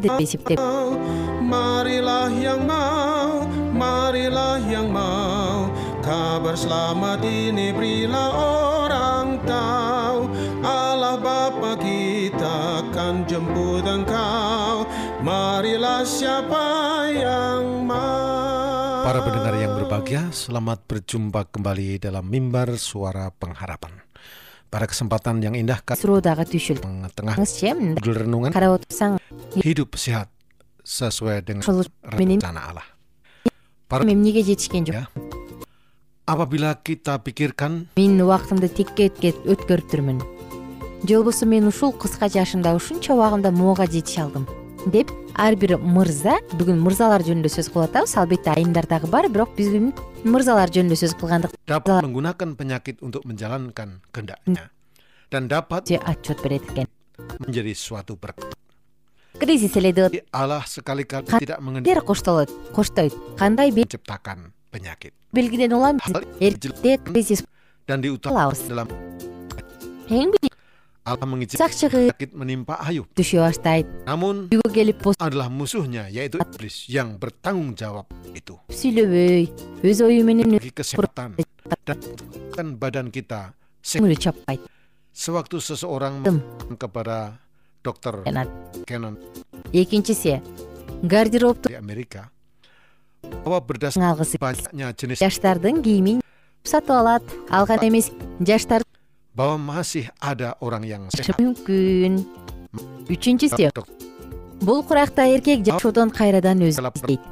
деп 0.00 0.20
эсептеп 0.22 0.79
kabar 6.50 6.66
selamat 6.66 7.20
ini 7.30 7.70
berilah 7.70 8.30
orang 8.90 9.38
tahu 9.46 10.26
Allah 10.66 11.14
Bapa 11.14 11.78
kita 11.78 12.82
akan 12.90 13.22
jemput 13.22 13.86
engkau. 13.86 14.82
Marilah 15.22 16.02
siapa 16.02 16.66
yang 17.14 17.86
mau. 17.86 19.06
Para 19.06 19.22
pendengar 19.22 19.62
yang 19.62 19.78
berbahagia, 19.78 20.34
selamat 20.34 20.90
berjumpa 20.90 21.46
kembali 21.54 22.02
dalam 22.02 22.26
mimbar 22.26 22.74
suara 22.82 23.30
pengharapan. 23.30 24.02
Pada 24.66 24.90
kesempatan 24.90 25.38
yang 25.38 25.54
indah, 25.54 25.78
түшүл 25.86 26.18
tengah 27.14 27.38
renungan. 28.02 28.50
Карап 28.50 28.82
hidup 29.54 29.94
sehat 29.94 30.26
sesuai 30.82 31.46
dengan 31.46 31.62
менен 32.18 32.42
rencana 32.42 32.74
Allah. 32.74 32.88
Para 33.86 34.02
эмнеге 34.02 34.42
жетишкен 34.42 34.86
жок. 34.86 35.29
Apabila 36.30 36.78
kita 36.78 37.18
pikirkan 37.18 37.90
мен 37.98 38.20
убактымды 38.22 38.70
текке 38.70 39.10
өткөрүптүрмүн 39.10 40.22
же 41.02 41.16
болбосо 41.16 41.46
мен 41.46 41.66
ушул 41.66 41.92
кыска 41.92 42.28
жашымда 42.28 42.74
ушунча 42.76 43.14
убагымда 43.14 43.50
могуга 43.50 43.86
жетише 43.86 44.20
алдым. 44.22 44.46
Деп 44.86 45.10
ар 45.34 45.56
бир 45.56 45.78
мырза 45.78 46.38
бүгүн 46.54 46.78
мырзалар 46.84 47.24
жөнүндө 47.26 47.50
сөз 47.50 47.70
кылып 47.72 47.90
атабыз. 47.90 48.14
Албетте 48.16 48.52
айымдар 48.54 48.86
дагы 48.86 49.10
бар 49.10 49.28
бирок 49.28 49.56
биз 49.56 49.72
бүгүн 49.72 49.92
мырзалар 50.24 50.70
жөнүндө 50.70 51.00
сөз 51.02 51.16
кылгандыктан 51.18 51.58
dapat 51.66 52.04
menggunakan 52.04 52.54
penyakit 52.54 53.02
untuk 53.02 53.24
menjalankan 53.26 54.00
kehendaknya 54.12 54.70
dan 55.32 55.48
dapat 55.48 55.88
отчет 55.90 56.38
берет 56.42 56.62
экен. 56.70 56.86
Menjadi 57.40 57.74
suatu 57.74 58.16
berkat. 58.16 58.54
кризис 59.40 59.76
эле 59.76 59.92
деп 59.92 60.12
Jadi 60.12 60.20
Allah 60.32 60.64
sekali-kali 60.66 61.24
tidak 61.40 61.58
бер 61.82 62.00
коштолот 62.04 62.50
коштойт. 62.72 63.14
Кандай 63.38 63.70
белгиден 65.32 65.72
улам 65.72 65.98
эркекте 66.40 66.98
кризис 66.98 67.44
dan 67.86 68.02
diutamakan 68.02 68.54
Алабыз. 68.54 68.62
dalam 68.68 68.88
эң 70.10 70.30
сакчыгы 71.50 72.10
penyakit 72.14 72.30
menimpa 72.34 72.78
Ayub. 72.86 73.06
түшө 73.14 73.42
баштайт 73.42 73.86
Namun 74.06 74.50
үйгө 74.50 74.70
келип 74.70 75.02
adalah 75.18 75.50
musuhnya 75.50 76.06
yaitu 76.10 76.38
iblis 76.38 76.86
yang 76.86 77.18
bertanggung 77.18 77.74
jawab 77.74 78.06
itu. 78.34 78.54
сүйлөбөй 78.70 79.50
өз 79.82 79.98
ою 80.06 80.22
менен 80.22 80.58
kesehatan 80.58 81.34
badan 82.78 83.10
kita 83.10 83.54
sehat. 83.82 84.02
көңүлү 84.02 84.18
чаппайт 84.18 84.60
Sewaktu 85.10 85.58
seseorang 85.58 86.22
Tem. 86.22 86.38
kepada 86.78 87.42
dokter 87.82 88.22
Kenat. 88.22 88.46
Kenan 88.86 89.18
экинчиси 89.74 90.42
гардеробду 91.02 91.70
Жаштардын 95.20 95.82
кийимин 95.82 96.20
сатып 96.64 96.90
алат. 96.90 97.22
Ал 97.50 97.66
гана 97.66 97.88
эмес 97.88 98.10
жаштар 98.40 98.82
bahwa 99.34 99.56
masih 99.58 100.10
ada 100.20 100.54
orang 100.60 100.84
yang 100.84 101.02
sehat. 101.14 101.38
мүмкүн 101.38 102.20
үчүнчүсү 103.08 103.70
бул 104.60 104.82
куракта 104.84 105.24
эркек 105.24 105.64
жашоодон 105.64 106.10
кайрадан 106.10 106.60
өзүн 106.60 106.90
издейт 106.94 107.22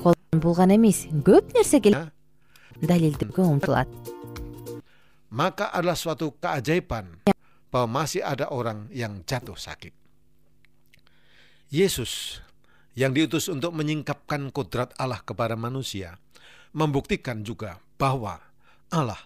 колумдан 0.00 0.40
бул 0.40 0.54
гана 0.54 0.76
эмес. 0.76 1.06
Көп 1.24 1.52
нерсе 1.54 1.80
келип 1.80 1.98
Ya. 1.98 2.08
далилдөөгө 2.82 3.42
умтулат. 3.46 3.88
Maka 5.30 5.72
adalah 5.72 5.96
suatu 5.96 6.32
keajaiban 6.40 7.24
bahwa 7.72 8.04
masih 8.04 8.20
ada 8.20 8.48
orang 8.52 8.88
yang 8.92 9.24
jatuh 9.24 9.56
sakit. 9.56 9.92
Yesus 11.72 12.40
yang 12.92 13.16
diutus 13.16 13.48
untuk 13.48 13.72
menyingkapkan 13.72 14.52
kodrat 14.52 14.92
Allah 15.00 15.20
kepada 15.24 15.56
manusia 15.56 16.20
membuktikan 16.76 17.40
juga 17.44 17.80
bahwa 17.96 18.40
Allah 18.92 19.20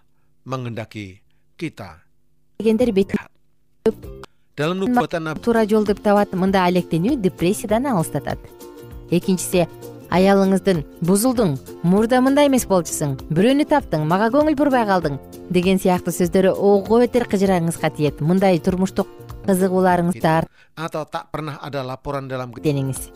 menghendaki 0.46 1.22
kita. 1.59 2.02
Dalam 4.57 4.81
nubuatan 4.81 5.37
туура 5.42 5.66
жол 5.68 5.85
деп 5.85 6.00
табат 6.00 6.33
мындай 6.33 6.64
алектенүү 6.72 7.20
депрессиядан 7.20 7.85
алыстатат 7.92 8.40
экинчиси 9.12 9.66
аялыңыздын 10.09 10.81
бузулдуң 11.05 11.59
мурда 11.85 12.22
мындай 12.24 12.48
эмес 12.48 12.64
болчусуң 12.70 13.18
бирөөнү 13.29 13.68
таптың 13.68 14.09
мага 14.09 14.31
көңүл 14.33 14.57
бурбай 14.57 14.87
калдың 14.88 15.20
деген 15.52 15.83
сыяктуу 15.83 16.14
сөздөрү 16.14 16.57
ого 16.57 17.02
бетер 17.05 17.29
кыжыраңызга 17.29 17.92
тиет 17.98 18.24
мындай 18.24 18.57
турмуштук 18.57 19.12
кызыгууларыңызды 19.44 20.48
atau 20.76 21.05
tak 21.05 21.29
pernah 21.29 21.61
ada 21.61 21.85
laporan 21.85 22.24
dalam 22.33 22.57
дениңиз 22.57 23.11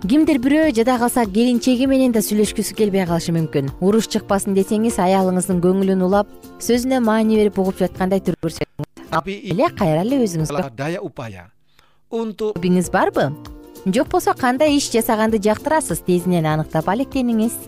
кимдир 0.00 0.38
бирөө 0.40 0.70
жада 0.72 0.96
калса 0.96 1.26
келинчеги 1.28 1.84
менен 1.86 2.12
да 2.14 2.22
сүйлөшкүсү 2.24 2.72
келбей 2.78 3.04
калышы 3.04 3.34
мүмкүн. 3.36 3.68
Уруш 3.84 4.08
чыкпасын 4.14 4.54
десеңиз 4.56 4.96
аялыңыздын 5.02 5.60
көңүлүн 5.60 6.04
улап 6.06 6.30
сөзүнө 6.64 7.02
маани 7.04 7.36
берип 7.36 7.58
угуп 7.60 7.82
жаткандай 7.82 8.22
түр 8.24 8.38
көрсөтүңүз 8.40 9.50
эле 9.52 9.68
кайра 9.76 10.00
эле 10.06 10.22
өзүңүз 10.24 10.52
adalah 10.54 10.70
daya 10.76 11.02
upaya 11.04 11.50
untuk 12.10 12.56
биңиз 12.62 12.88
барбы? 12.90 13.28
Жок 13.84 14.08
болсо 14.08 14.32
кандай 14.32 14.78
иш 14.78 14.88
жасаганды 14.92 15.40
жактырасыз 15.44 16.00
тезинен 16.06 16.48
аныктап 16.48 16.88
алектениңиз 16.88 17.58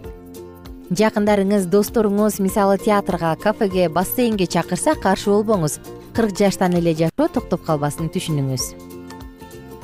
жакындарыңыз 0.89 1.69
досторуңуз 1.73 2.41
мисалы 2.41 2.79
театрга 2.81 3.35
кафеге 3.37 3.91
бассейнге 3.93 4.47
чакырса 4.47 4.97
каршы 4.97 5.31
болбоңуз. 5.33 5.79
Кырк 6.17 6.37
жаштан 6.37 6.77
эле 6.81 6.97
жашоо 6.97 7.29
токтоп 7.29 7.65
калбасын 7.65 8.13
түшүнүңүз 8.13 8.92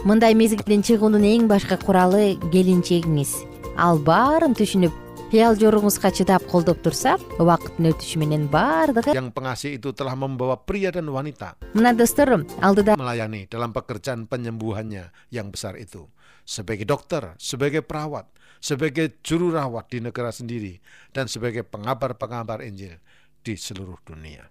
мындай 0.07 0.35
мезгилден 0.39 0.85
чыгуунун 0.87 1.27
эң 1.27 1.49
башкы 1.51 1.79
куралы 1.83 2.37
келинчегиңиз. 2.53 3.35
Ал 3.79 3.99
баарын 3.99 4.55
түшүнүп 4.59 4.95
кыял 5.29 5.59
жоруңузга 5.59 6.11
чыдап 6.15 6.47
колдоп 6.49 6.81
турса 6.85 7.17
убакыттын 7.37 7.91
өтүшү 7.91 8.21
менен 8.23 8.47
баардыгы 8.49 9.13
yang 9.13 9.29
pengasih 9.29 9.77
itu 9.77 9.93
telah 9.93 10.17
membawa 10.17 10.57
pria 10.57 10.89
dan 10.89 11.11
wanita 11.13 11.59
мына 11.77 11.93
достор 11.93 12.33
алдыда 12.65 12.97
melayani 12.97 13.45
dalam 13.51 13.77
pekerjaan 13.77 14.25
penyembuhannya 14.25 15.13
yang 15.29 15.53
besar 15.53 15.77
itu. 15.77 16.09
Sebagai 16.49 16.89
dokter, 16.89 17.37
sebagai 17.37 17.85
perawat, 17.85 18.25
sebagai 18.57 19.21
juru 19.21 19.53
rawat 19.53 19.93
di 19.93 20.01
negara 20.01 20.33
sendiri, 20.33 20.81
dan 21.13 21.29
sebagai 21.29 21.61
pengabar-pengabar 21.61 22.65
Injil 22.65 22.97
di 23.45 23.53
seluruh 23.53 24.01
dunia. 24.01 24.49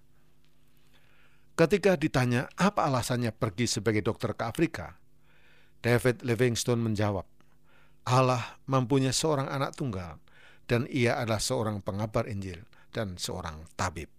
Ketika 1.58 1.98
ditanya 1.98 2.46
apa 2.54 2.86
alasannya 2.86 3.34
pergi 3.34 3.66
sebagai 3.66 4.06
dokter 4.06 4.38
ke 4.38 4.46
Afrika, 4.46 4.94
David 5.88 6.28
Livingstone 6.28 6.84
menjawab, 6.84 7.24
Allah 8.04 8.60
mempunyai 8.68 9.16
seorang 9.16 9.48
anak 9.48 9.72
tunggal 9.80 10.20
dan 10.68 10.84
ia 10.92 11.16
adalah 11.16 11.40
seorang 11.40 11.80
pengabar 11.80 12.28
Injil 12.28 12.68
dan 12.92 13.16
seorang 13.16 13.64
tabib. 13.80 14.12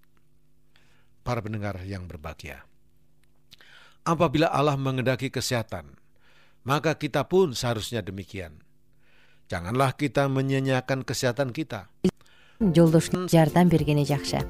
Para 1.20 1.44
pendengar 1.44 1.76
yang 1.84 2.08
berbahagia. 2.08 2.64
Apabila 4.00 4.48
Allah 4.48 4.80
mengendaki 4.80 5.28
kesehatan, 5.28 5.92
maka 6.64 6.96
kita 6.96 7.28
pun 7.28 7.52
seharusnya 7.52 8.00
demikian. 8.00 8.64
Janganlah 9.52 9.92
kita 9.92 10.24
menyanyiakan 10.32 11.04
kesehatan 11.04 11.52
kita. 11.52 11.92
жолдош 12.58 13.06
жардам 13.30 13.68
бергени 13.68 14.02
жакшы 14.02 14.42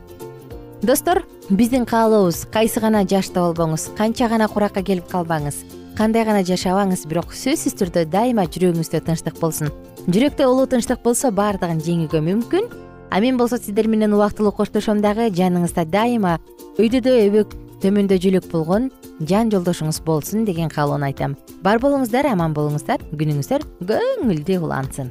достор 0.83 1.25
биздин 1.51 1.85
каалообуз 1.85 2.47
кайсы 2.53 2.81
гана 2.81 3.03
жашта 3.03 3.41
болбоңуз 3.41 3.89
канча 3.99 4.29
гана 4.29 4.47
куракка 4.49 4.83
келип 4.83 5.09
калбаңыз 5.11 5.65
кандай 5.99 6.25
гана 6.25 6.45
жашабаңыз 6.47 7.03
бирок 7.11 7.33
сөзсүз 7.35 7.75
түрдө 7.81 8.05
дайыма 8.13 8.45
жүрөгүңүздө 8.47 9.01
тынчтык 9.09 9.41
болсун. 9.41 9.73
Жүрөктө 10.07 10.47
улуу 10.47 10.69
тынчтык 10.71 11.03
болсо 11.03 11.33
баардыгын 11.35 11.83
жеңүүгө 11.83 12.23
мүмкүн 12.29 12.71
а 13.11 13.21
мен 13.21 13.37
болсо 13.41 13.59
сиздер 13.59 13.89
менен 13.89 14.15
убактылуу 14.15 14.53
коштошом 14.55 15.03
дагы 15.03 15.27
жаныңызда 15.35 15.89
дайыма 15.91 16.39
өйдөдө 16.79 17.19
өбөк 17.27 17.57
төмөндө 17.83 18.21
жөлөк 18.23 18.51
болгон 18.53 18.93
жан 19.27 19.51
жолдошуңуз 19.51 20.05
болсун 20.07 20.45
деген 20.47 20.71
каалоону 20.71 21.11
айтам. 21.11 21.35
Бар 21.63 21.83
болуңуздар 21.83 22.31
аман 22.31 22.55
болуңуздар 22.55 23.03
күнүңүздөр 23.11 23.67
көңүлдүү 23.91 24.63
улансын 24.63 25.11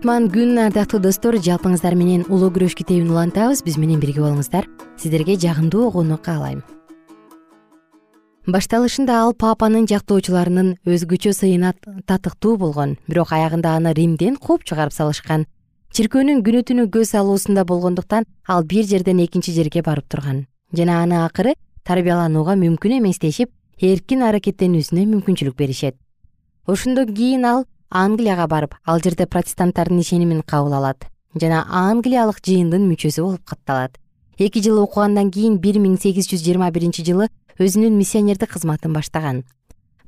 кутман 0.00 0.30
күн 0.32 0.56
ардактуу 0.56 0.96
достор 0.96 1.36
жалпыңыздар 1.44 1.92
менен 1.92 2.22
улуу 2.32 2.48
күрөш 2.54 2.72
китебин 2.72 3.10
улантабыз. 3.12 3.60
Биз 3.60 3.74
менен 3.76 3.98
бирге 4.00 4.22
болуңуздар. 4.22 4.64
Сиздерге 4.96 5.34
жагымдуу 5.36 5.90
угууну 5.90 6.16
каалайм. 6.16 6.62
Башталышында 8.48 9.18
ал 9.20 9.34
папанын 9.36 9.84
жактоочуларынын 9.90 10.70
өзгөчө 10.88 11.34
сыйына 11.36 11.74
татыктуу 12.08 12.56
болгон 12.56 12.94
бирок 13.10 13.34
аягында 13.36 13.74
аны 13.76 13.92
римден 13.92 14.38
кууп 14.40 14.64
чыгарып 14.64 14.94
салышкан 14.96 15.44
чиркөөнүн 15.92 16.40
күнү 16.46 16.62
түнү 16.70 16.86
көз 16.94 17.12
алуусунда 17.20 17.66
болгондуктан 17.68 18.24
ал 18.48 18.64
бир 18.64 18.88
жерден 18.88 19.20
экинчи 19.20 19.52
жерге 19.52 19.82
барып 19.82 20.08
турган. 20.08 20.46
Жана 20.72 21.02
аны 21.02 21.18
акыры 21.26 21.52
тарбияланууга 21.84 22.56
мүмкүн 22.56 23.02
эмес 23.02 23.20
дешип 23.20 23.52
эркин 23.76 24.24
аракеттенүүсүнө 24.30 25.04
мүмкүнчүлүк 25.12 25.60
беришет. 25.60 26.00
Ошондон 26.66 27.12
кийин 27.12 27.44
ал 27.44 27.66
англияга 27.90 28.46
барып 28.46 28.74
ал 28.86 29.00
жерде 29.02 29.26
протестанттардын 29.26 30.00
ишенимин 30.00 30.42
кабыл 30.42 30.74
алат 30.78 31.10
жана 31.38 31.64
англиялык 31.68 32.40
жыйындын 32.42 32.86
мүчөсү 32.90 33.22
болуп 33.22 33.44
катталат. 33.44 33.98
Эки 34.38 34.62
жыл 34.62 34.80
окугандан 34.82 35.30
кийин 35.30 35.58
бир 35.58 35.78
миң 35.78 35.98
сегиз 36.00 36.26
жүз 36.30 36.42
жыйырма 36.42 36.70
биринчи 36.72 37.04
жылы 37.04 37.28
өзүнүн 37.58 37.96
миссионердик 37.98 38.50
кызматын 38.50 38.92
баштаган. 38.92 39.44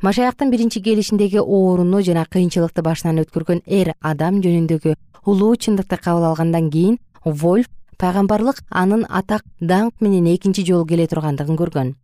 Машаяктын 0.03 0.51
биринчи 0.51 0.81
келишиндеги 0.83 1.39
ооруну 1.39 2.03
жана 2.03 2.25
кыйынчылыкты 2.27 2.83
башынан 2.83 3.23
өткөргөн 3.23 3.63
эр 3.67 3.93
адам 4.01 4.41
жөнүндөгү 4.43 4.97
улуу 5.27 5.55
чындыкты 5.57 5.97
кабыл 5.97 6.33
алгандан 6.33 6.71
кийин 6.71 6.99
вольф 7.25 7.69
пайгамбарлык 7.99 8.65
анын 8.71 9.07
атак 9.09 9.45
даңк 9.61 10.01
менен 10.01 10.27
экинчи 10.35 10.65
жолу 10.67 10.87
келе 10.87 11.07
тургандыгын 11.07 11.57
көргөн. 11.57 11.95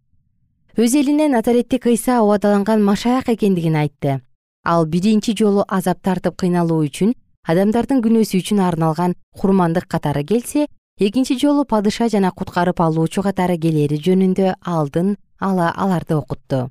Өз 0.79 0.95
элине 0.95 1.27
назареттик 1.29 1.87
ыйса 1.87 2.23
убадаланган 2.23 2.85
машаяк 2.85 3.29
экендигин 3.35 3.75
айтты 3.75 4.21
ал 4.65 4.87
биринчи 4.87 5.35
жолу 5.37 5.65
азап 5.69 6.03
тартып 6.03 6.37
кыйналуу 6.43 6.81
үчүн 6.87 7.15
адамдардын 7.49 8.03
күнөөсү 8.05 8.41
үчүн 8.43 8.61
арналган 8.61 9.15
курмандык 9.39 9.87
катары 9.89 10.25
келсе 10.25 10.67
экинчи 10.99 11.39
жолу 11.39 11.65
падыша 11.65 12.09
жана 12.09 12.31
куткарып 12.31 12.81
алуучу 12.81 13.23
катары 13.23 13.59
келери 13.59 14.01
жөнүндө 14.03 14.55
алдын 14.65 15.17
ала 15.41 15.71
аларды 15.77 16.17
окутту 16.17 16.69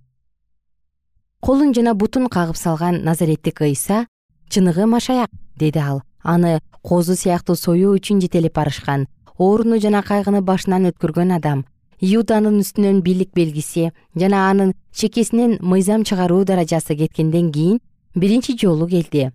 колун 1.40 1.74
жана 1.74 1.94
бутун 1.94 2.28
кагып 2.28 2.58
салган 2.58 3.04
назареттик 3.04 3.62
ыйса 3.62 4.06
чыныгы 4.50 4.86
машаяк 4.86 5.30
деди 5.56 5.80
ал. 5.80 6.02
Аны 6.24 6.60
козу 6.82 7.16
сыяктуу 7.16 7.56
союу 7.56 7.96
үчүн 7.96 8.20
жетелеп 8.20 8.56
барышкан 8.56 9.08
ооруну 9.38 9.80
жана 9.80 10.02
кайгыны 10.04 10.42
башынан 10.42 10.90
өткөргөн 10.90 11.32
адам 11.38 11.66
иуданын 12.00 12.60
үстүнөн 12.62 13.02
бийлик 13.02 13.32
белгиси 13.34 13.92
жана 14.16 14.50
анын 14.50 14.74
чекесинен 14.94 15.58
мыйзам 15.62 16.04
чыгаруу 16.04 16.44
даражасы 16.46 16.96
кеткенден 16.96 17.52
кийин 17.52 17.80
биринчи 18.16 18.58
жолу 18.58 18.88
келди. 18.88 19.32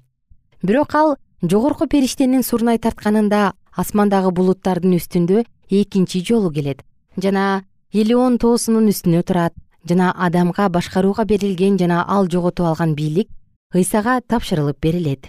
Бирок 0.63 0.95
ал 0.95 1.17
жогорку 1.43 1.87
периштенин 1.87 2.43
сурнай 2.43 2.79
тартканында 2.79 3.53
асмандагы 3.75 4.31
булуттардын 4.31 4.95
үстүндө 4.99 5.45
экинчи 5.71 6.23
жолу 6.23 6.53
келет. 6.53 6.85
Жана 7.17 7.65
элеон 7.93 8.39
тоосунун 8.39 8.89
үстүнө 8.89 9.23
турат 9.27 9.55
жана 9.85 10.13
адамга 10.15 10.69
башкарууга 10.69 11.25
берилген 11.25 11.79
жана 11.79 12.05
ал 12.07 12.29
жоготуп 12.31 12.67
алган 12.67 12.95
бийлик 12.95 13.29
ыйсага 13.75 14.21
тапшырылып 14.21 14.79
берилет. 14.81 15.27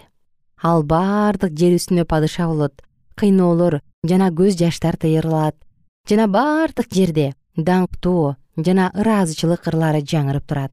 Ал 0.62 0.84
баардык 0.84 1.58
жер 1.58 1.80
үстүнө 1.80 2.06
падыша 2.06 2.48
болот 2.48 2.84
кыйноолор 3.18 3.82
жана 4.06 4.30
көз 4.30 4.58
жаштар 4.60 4.98
тыйрылат 4.98 5.56
жана 6.10 6.28
баардык 6.28 6.90
жерде 6.92 7.32
даңктуу 7.56 8.36
жана 8.58 8.90
ыраазычылык 8.92 9.68
ырлары 9.72 10.02
жаңырып 10.04 10.46
турат. 10.48 10.72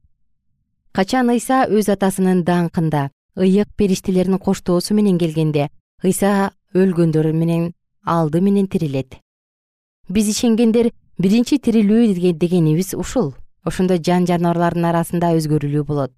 Качан 0.93 1.31
ыйса 1.31 1.67
өз 1.71 1.91
атасынын 1.95 2.43
даңкында 2.43 3.11
ыйык 3.39 3.69
периштелердин 3.79 4.41
коштоосу 4.43 4.95
менен 4.99 5.19
келгенде 5.23 5.69
ыйса 6.03 6.51
өлгөндөр 6.75 7.31
менен 7.33 7.73
алды 8.05 8.41
менен 8.41 8.67
тирилет. 8.67 9.21
Биз 10.09 10.33
ишенгендер 10.35 10.91
биринчи 11.19 11.59
тирилүү 11.59 12.35
дегенибиз 12.35 12.95
ушул. 12.95 13.35
Ошондо 13.63 14.01
жан 14.03 14.27
жаныбарлардын 14.27 14.85
арасында 14.85 15.35
өзгөрүүлүү 15.37 15.85
болот. 15.85 16.11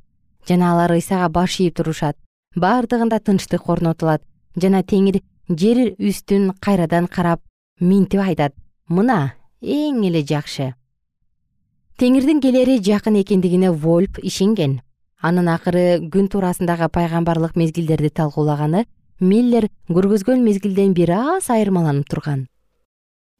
Жана 0.48 0.72
алар 0.72 0.92
ыйсага 0.96 1.28
баш 1.28 1.60
ийип 1.60 1.76
турушат 1.76 2.16
баардыгында 2.56 3.18
тынчтык 3.20 3.68
орнотулат 3.68 4.22
жана 4.56 4.82
теңир 4.82 5.20
жер 5.48 5.94
үстүн 5.98 6.52
кайрадан 6.60 7.08
карап 7.08 7.40
минтип 7.80 8.20
айтат 8.20 8.54
мына 8.88 9.34
эң 9.60 10.04
эле 10.06 10.22
жакшы. 10.26 10.72
Теңирдин 11.98 12.40
келери 12.40 12.78
жакын 12.82 13.20
экендигине 13.20 13.70
вольф 13.70 14.18
ишенген. 14.22 14.80
Анын 15.22 15.48
акыры 15.48 16.00
күн 16.10 16.28
туурасындагы 16.28 16.88
пайгамбарлык 16.90 17.54
мезгилдерди 17.54 18.10
талкуулаганы 18.10 18.86
миллер 19.20 19.68
көргөзгөн 19.88 20.42
мезгилден 20.42 20.94
бир 20.94 21.12
аз 21.14 21.50
айырмаланып 21.50 22.08
турган. 22.10 22.48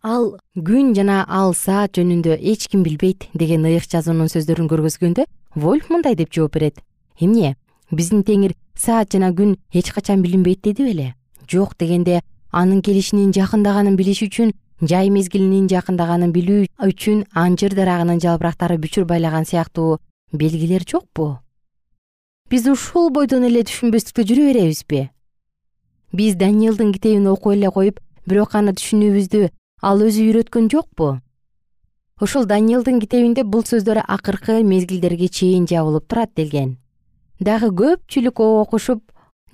Ал 0.02 0.36
күн 0.54 0.94
жана 0.94 1.24
ал 1.28 1.54
саат 1.54 1.98
жөнүндө 1.98 2.38
эч 2.38 2.68
ким 2.70 2.82
билбейт 2.86 3.28
деген 3.34 3.66
ыйык 3.66 3.88
жазуунун 3.90 4.30
сөздөрүн 4.30 4.70
көргөзгөндө 4.70 5.26
вольф 5.54 5.90
мындай 5.90 6.14
деп 6.14 6.30
жооп 6.30 6.54
берет. 6.54 6.78
Эмне 7.18 7.56
биздин 7.90 8.22
теңир 8.22 8.54
саат 8.74 9.12
жана 9.12 9.32
күн 9.34 9.56
эч 9.72 9.92
качан 9.92 10.22
билинбейт? 10.22 10.62
деди 10.62 10.84
беле. 10.84 11.14
Жок 11.48 11.74
дегенде 11.78 12.22
анын 12.50 12.82
келишинин 12.82 13.32
жакындаганын 13.32 13.96
билиш 13.96 14.22
үчүн 14.22 14.52
жай 14.82 15.10
мезгилинин 15.14 15.68
жакындаганын 15.70 16.32
билүү 16.34 16.66
үчүн 16.88 17.22
анжыр 17.38 17.74
дарагынын 17.78 18.20
жалбырактары 18.22 18.80
бүчүр 18.82 19.06
байлаган 19.06 19.46
сыяктуу 19.46 20.00
белгилер 20.32 20.82
жокпу? 20.82 21.38
Биз 22.50 22.66
ушул 22.66 23.10
бойдон 23.14 23.46
эле 23.46 23.62
түшүнбөстүктө 23.68 24.26
жүрө 24.26 24.48
беребизби? 24.50 25.08
Биз 26.12 26.34
даниэлдин 26.36 26.92
китебин 26.92 27.30
окуп 27.30 27.54
эле 27.54 27.70
коюп 27.70 28.00
бирок 28.26 28.56
аны 28.58 28.74
түшүнүүбүздү 28.74 29.48
ал 29.82 30.02
өзү 30.02 30.26
үйрөткөн 30.28 30.68
жокпу? 30.74 31.14
Ошол 32.20 32.44
даниэлдин 32.50 33.00
китебинде 33.00 33.42
бул 33.42 33.64
сөздөр 33.66 34.02
акыркы 34.02 34.60
мезгилдерге 34.66 35.28
чейин 35.28 35.64
жабылып 35.70 36.10
турат 36.10 36.34
делген. 36.36 36.76
Дагы 37.40 37.70
көпчүлүк 37.70 38.42
окушуп 38.42 39.02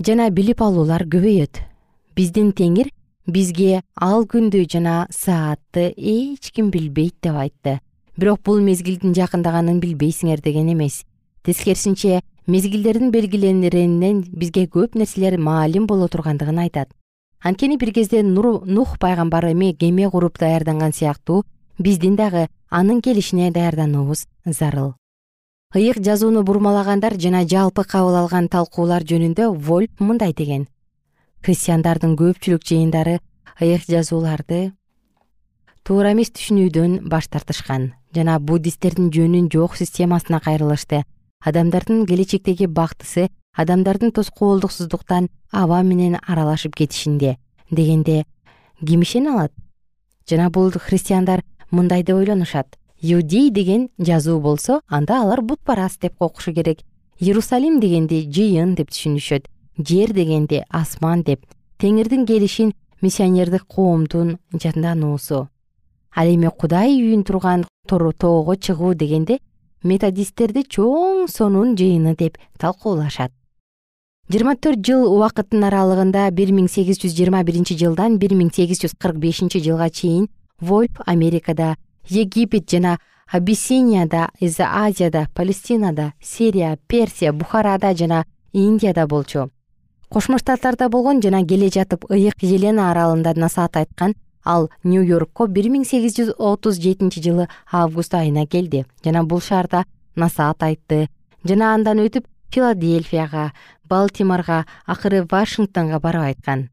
жана 0.00 0.30
билип 0.30 0.60
алуулар 0.60 1.04
көбөйөт. 1.04 1.62
Биздин 2.16 2.50
теңир 2.52 2.90
бизге 3.28 3.82
ал 3.94 4.24
күндү 4.24 4.64
жана 4.72 5.06
саатты 5.12 5.92
эч 5.96 6.50
ким 6.50 6.70
билбейт 6.70 7.14
деп 7.22 7.36
айтты. 7.36 7.80
Бирок 8.16 8.40
бул 8.42 8.60
мезгилдин 8.64 9.14
жакындаганын 9.14 9.80
билбейсиңер 9.80 10.40
деген 10.42 10.72
эмес. 10.72 11.04
Тескерисинче 11.44 12.22
мезгилдердин 12.46 13.12
белгиленеринен 13.12 14.24
бизге 14.32 14.64
көп 14.66 14.96
нерселер 14.98 15.38
маалим 15.38 15.86
боло 15.86 16.08
тургандыгын 16.08 16.58
айтат. 16.58 16.88
Анткени 17.42 17.76
бир 17.76 17.92
кезде 17.92 18.22
нух 18.22 18.98
пайгамбар 18.98 19.52
эми 19.52 19.72
кеме 19.74 20.10
куруп 20.10 20.38
даярданган 20.38 20.92
сыяктуу 20.92 21.44
биздин 21.78 22.16
дагы 22.16 22.48
анын 22.70 23.00
келишине 23.02 23.52
даярдануубуз 23.52 24.26
зарыл. 24.44 24.94
Ыйык 25.74 26.00
жазууну 26.02 26.42
бурмалагандар 26.42 27.20
жана 27.20 27.46
жалпы 27.46 27.84
кабыл 27.84 28.16
алган 28.16 28.48
талкуулар 28.48 29.04
жөнүндө 29.04 29.52
вольф 29.54 30.00
мындай 30.00 30.32
деген 30.32 30.66
христиандардын 31.42 32.16
көпчүлүк 32.18 32.64
жыйындары 32.66 33.18
ыйык 33.60 33.86
жазууларды 33.88 34.72
туура 35.88 36.12
эмес 36.12 36.28
түшүнүүдөн 36.36 36.98
баш 37.08 37.30
тартышкан. 37.32 37.92
Жана 38.12 38.38
буддисттердин 38.38 39.08
жөнүн 39.14 39.46
жок 39.52 39.76
системасына 39.78 40.40
кайрылышты. 40.44 41.04
Адамдардын 41.40 42.04
келечектеги 42.04 42.66
бактысы 42.66 43.28
адамдардын 43.56 44.12
тоскоолдуксуздуктан 44.12 45.30
аба 45.50 45.80
менен 45.82 46.18
аралашып 46.26 46.76
кетишинде 46.76 47.38
дегенде 47.70 48.24
ким 48.84 49.02
ишене 49.02 49.32
алат. 49.32 49.52
Жана 50.28 50.50
бул 50.50 50.70
христиандар 50.70 51.42
мындай 51.70 52.02
деп 52.02 52.16
ойлонушат. 52.16 52.76
Иудей 53.00 53.50
деген 53.50 53.88
жазуу 53.98 54.40
болсо 54.40 54.80
анда 54.88 55.22
алар 55.22 55.40
бутпарас 55.40 55.96
деп 55.96 56.20
окушу 56.20 56.52
керек. 56.52 56.80
Иерусалим 57.18 57.80
дегенди 57.80 58.26
жыйын 58.28 58.74
деп 58.74 58.90
түшүнүшөт 58.90 59.48
жер 59.78 60.12
дегенди 60.12 60.64
асман 60.68 61.22
деп 61.22 61.46
теңирдин 61.78 62.26
келишин 62.26 62.72
миссионердик 63.00 63.64
коомдун 63.66 64.38
жандануусу 64.52 65.48
ал 66.14 66.26
эми 66.26 66.50
кудай 66.50 66.96
үйүн 66.98 67.22
турган 67.24 67.64
тоого 67.86 68.54
чыгуу 68.56 68.94
дегенде 68.94 69.38
методисттерди 69.82 70.64
чоң 70.66 71.28
сонун 71.30 71.76
жыйыны 71.78 72.16
деп 72.18 72.38
талкуулашат. 72.58 73.30
Жыйырма 74.28 74.56
төрт 74.60 74.82
жыл 74.84 75.06
убакыттын 75.08 75.64
аралыгында 75.70 76.26
бир 76.36 76.50
миң 76.52 76.66
сегиз 76.68 76.98
жүз 77.00 77.14
жыйырма 77.16 77.44
биринчи 77.48 77.78
жылдан 77.78 78.18
бир 78.18 78.34
миң 78.36 78.50
сегиз 78.52 78.82
жүз 78.82 78.96
кырк 79.00 79.16
бешинчи 79.22 79.62
жылга 79.64 79.88
чейин 79.88 80.26
вольф 80.60 81.00
америкада 81.06 81.76
египет 82.08 82.68
жана 82.68 82.98
абиссинияда 83.30 84.28
азияда 84.40 85.28
палестинада 85.34 86.12
сирия 86.20 86.78
персия 86.88 87.32
бухарада 87.32 87.94
жана 87.94 88.26
индияда 88.52 89.06
болчу 89.06 89.50
кошмо 90.08 90.38
штаттарда 90.38 90.88
болгон 90.88 91.22
жана 91.22 91.44
келе 91.46 91.68
жатып 91.68 92.06
ыйык 92.10 92.42
елена 92.42 92.90
аралында 92.90 93.34
насаат 93.36 93.76
айткан 93.76 94.14
ал 94.44 94.68
нью 94.84 95.02
йоркко 95.04 95.46
бир 95.46 95.68
миң 95.68 95.84
сегиз 95.84 96.16
жүз 96.16 96.34
отуз 96.38 96.80
жетинчи 96.80 97.20
жылы 97.20 97.48
август 97.72 98.14
айына 98.14 98.46
келди. 98.46 98.84
Жана 99.04 99.24
бул 99.24 99.40
шаарда 99.40 99.84
насаат 100.16 100.62
айтты. 100.62 101.08
Жана 101.44 101.74
андан 101.74 102.00
өтүп 102.00 102.24
филадельфияга 102.50 103.52
балтиморго 103.84 104.64
акыры 104.86 105.26
вашингтонго 105.30 106.00
барып 106.00 106.30
айткан. 106.30 106.70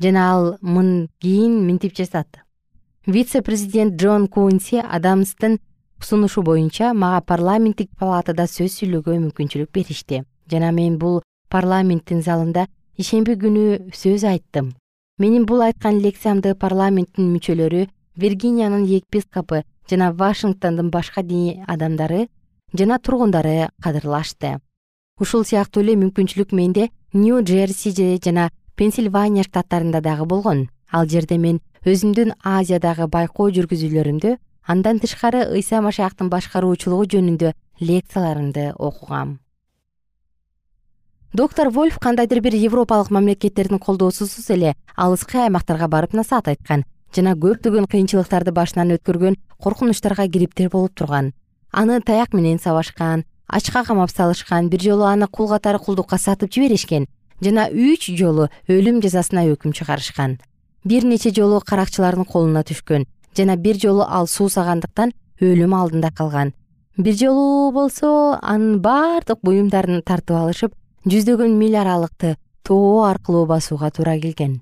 Жана 0.00 0.30
ал 0.32 0.56
мын 0.60 1.08
кийин 1.20 1.66
мынтип 1.66 1.96
жазат 1.96 2.38
вице 3.06 3.42
президент 3.42 3.94
джон 3.94 4.28
куинси 4.28 4.76
адамстын 4.76 5.58
сунушу 6.00 6.42
боюнча 6.42 6.94
мага 6.94 7.20
парламенттик 7.20 7.90
палатада 7.98 8.46
сөз 8.46 8.78
сүйлөөгө 8.78 9.18
мүмкүнчүлүк 9.18 9.72
беришти. 9.72 10.24
Жана 10.50 10.70
мен 10.72 10.98
бул 10.98 11.22
парламенттин 11.50 12.22
залында 12.22 12.66
ишемби 12.98 13.34
күнү 13.40 13.92
сөз 13.96 14.24
айттым. 14.28 14.74
Менин 15.20 15.44
бул 15.46 15.62
айткан 15.64 15.98
лекциямды 16.00 16.54
парламенттин 16.54 17.28
мүчөлөрү 17.34 17.86
виргиниянын 18.22 18.86
епископу 18.86 19.62
жана 19.90 20.12
вашингтондун 20.12 20.90
башка 20.90 21.22
диний 21.22 21.62
адамдары 21.66 22.28
жана 22.72 22.98
тургундары 22.98 23.68
кадырлашты. 23.82 24.58
Ушул 25.20 25.44
сыяктуу 25.44 25.82
эле 25.82 25.96
мүмкүнчүлүк 26.00 26.54
менде 26.56 26.88
нью 27.12 27.42
джерси 27.42 27.92
жана 28.24 28.50
пенсильвания 28.76 29.44
штаттарында 29.44 30.00
дагы 30.00 30.24
болгон. 30.24 30.68
Ал 30.92 31.06
жерде 31.06 31.36
мен 31.38 31.60
өзүмдүн 31.84 32.34
азиядагы 32.44 33.06
байкоо 33.06 33.50
жүргүзүүлөрүмдө 33.50 34.38
андан 34.66 34.98
тышкары 35.00 35.44
ыйса 35.52 35.82
машаяктын 35.84 36.32
башкаруучулугу 36.32 37.06
жөнүндө 37.14 37.54
лекцияларымды 37.80 38.72
окугам 38.78 39.38
доктор 41.32 41.68
вольф 41.70 41.98
кандайдыр 41.98 42.40
бир 42.40 42.54
европалык 42.54 43.10
мамлекеттердин 43.10 43.78
колдоосусуз 43.78 44.50
эле. 44.50 44.74
Алыскы 44.96 45.38
аймактарга 45.38 45.86
барып 45.88 46.12
насаат 46.12 46.48
айткан 46.48 46.84
жана 47.14 47.34
көптөгөн 47.34 47.86
кыйынчылыктарды 47.86 48.50
башынан 48.52 48.96
өткөргөн 48.96 49.36
коркунучтарга 49.62 50.26
кириптир 50.28 50.70
болуп 50.70 50.94
турган. 50.94 51.32
Аны 51.72 52.00
таяк 52.00 52.34
менен 52.34 52.58
сабашкан 52.58 53.24
ачка 53.46 53.84
камап 53.84 54.10
салышкан 54.10 54.68
бир 54.68 54.80
жолу 54.80 55.04
аны 55.04 55.28
кул 55.28 55.48
катары 55.48 55.78
кулдукка 55.78 56.18
сатып 56.18 56.52
жиберишкен 56.52 57.06
жана 57.40 57.68
үч 57.70 58.10
жолу 58.18 58.48
өлүм 58.68 59.00
жазасына 59.00 59.46
өкүм 59.54 59.72
чыгарышкан. 59.72 60.38
Бир 60.84 61.04
нече 61.04 61.30
жолу 61.30 61.60
каракчылардын 61.60 62.24
колуна 62.24 62.64
түшкөн 62.64 63.06
жана 63.36 63.56
бир 63.56 63.78
жолу 63.78 64.02
ал 64.02 64.26
суусагандыктан 64.26 65.12
өлүм 65.40 65.74
алдында 65.74 66.10
калган. 66.10 66.54
Бир 66.96 67.14
жолу 67.14 67.70
болсо 67.72 68.38
анын 68.42 68.80
баардык 68.82 69.38
буюмдарын 69.42 70.02
тартып 70.02 70.36
алышып 70.36 70.74
жүздөгөн 71.08 71.54
миль 71.56 71.78
аралыкты 71.80 72.36
тоо 72.62 73.04
аркылуу 73.08 73.46
басууга 73.46 73.88
туура 73.90 74.18
келген. 74.20 74.60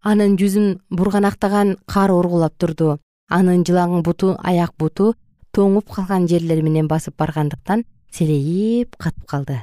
Анын 0.00 0.38
жүзүн 0.40 0.78
бурганактаган 0.88 1.76
кар 1.86 2.12
ургулап 2.12 2.56
турду. 2.56 2.98
Анын 3.28 3.64
жылаң 3.64 4.00
буту 4.02 4.38
аяк 4.40 4.72
буту 4.78 5.12
тоңуп 5.52 5.92
калган 5.92 6.26
жерлери 6.28 6.62
менен 6.64 6.88
басып 6.88 7.16
баргандыктан 7.20 7.84
селейип 8.10 8.96
катып 8.96 9.26
калды. 9.28 9.60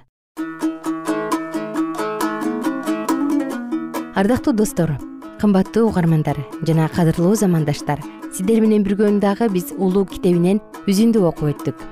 Ардактуу 4.13 4.53
достор 4.53 4.99
кымбаттуу 5.41 5.87
угармандар 5.89 6.37
жана 6.61 6.89
кадырлуу 6.93 7.33
замандаштар 7.35 8.01
сиздер 8.31 8.61
менен 8.61 8.85
бүргөн 8.85 9.19
дагы 9.19 9.49
биз 9.49 9.73
улуу 9.77 10.05
китебинен 10.05 10.61
үзүндү 10.85 11.25
окуп 11.25 11.55
өттүк. 11.55 11.85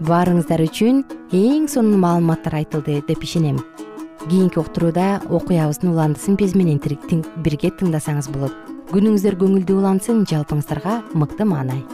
Баарыңыздар 0.00 0.64
үчүн 0.64 1.04
эң 1.30 1.68
сонун 1.70 2.00
маалыматтар 2.02 2.56
айтылды 2.58 2.96
деп 3.06 3.22
ишенем. 3.22 3.60
Кийинки 4.26 4.58
уктурууда 4.58 5.20
окуябыздын 5.30 5.92
уландысын 5.92 6.34
биз 6.34 6.56
менен 6.58 6.80
бирге 6.82 7.70
тыңдасаңыз 7.70 8.26
болот. 8.34 8.50
Күнүңүздөр 8.90 9.36
көңүлдүү 9.38 9.76
улансын 9.78 10.24
жалпыңыздарга 10.26 10.96
мыкты 11.14 11.46
маанай. 11.46 11.84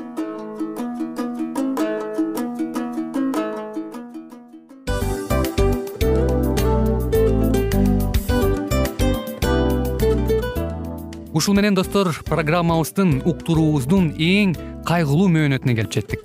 Ушул 11.36 11.52
менен 11.60 11.76
достор 11.76 12.08
программабыздын 12.24 13.20
уктуруубуздун 13.28 14.14
эң 14.16 14.56
кайгылуу 14.88 15.28
мөөнөтүнө 15.28 15.76
келип 15.76 15.92
жеттик 15.92 16.24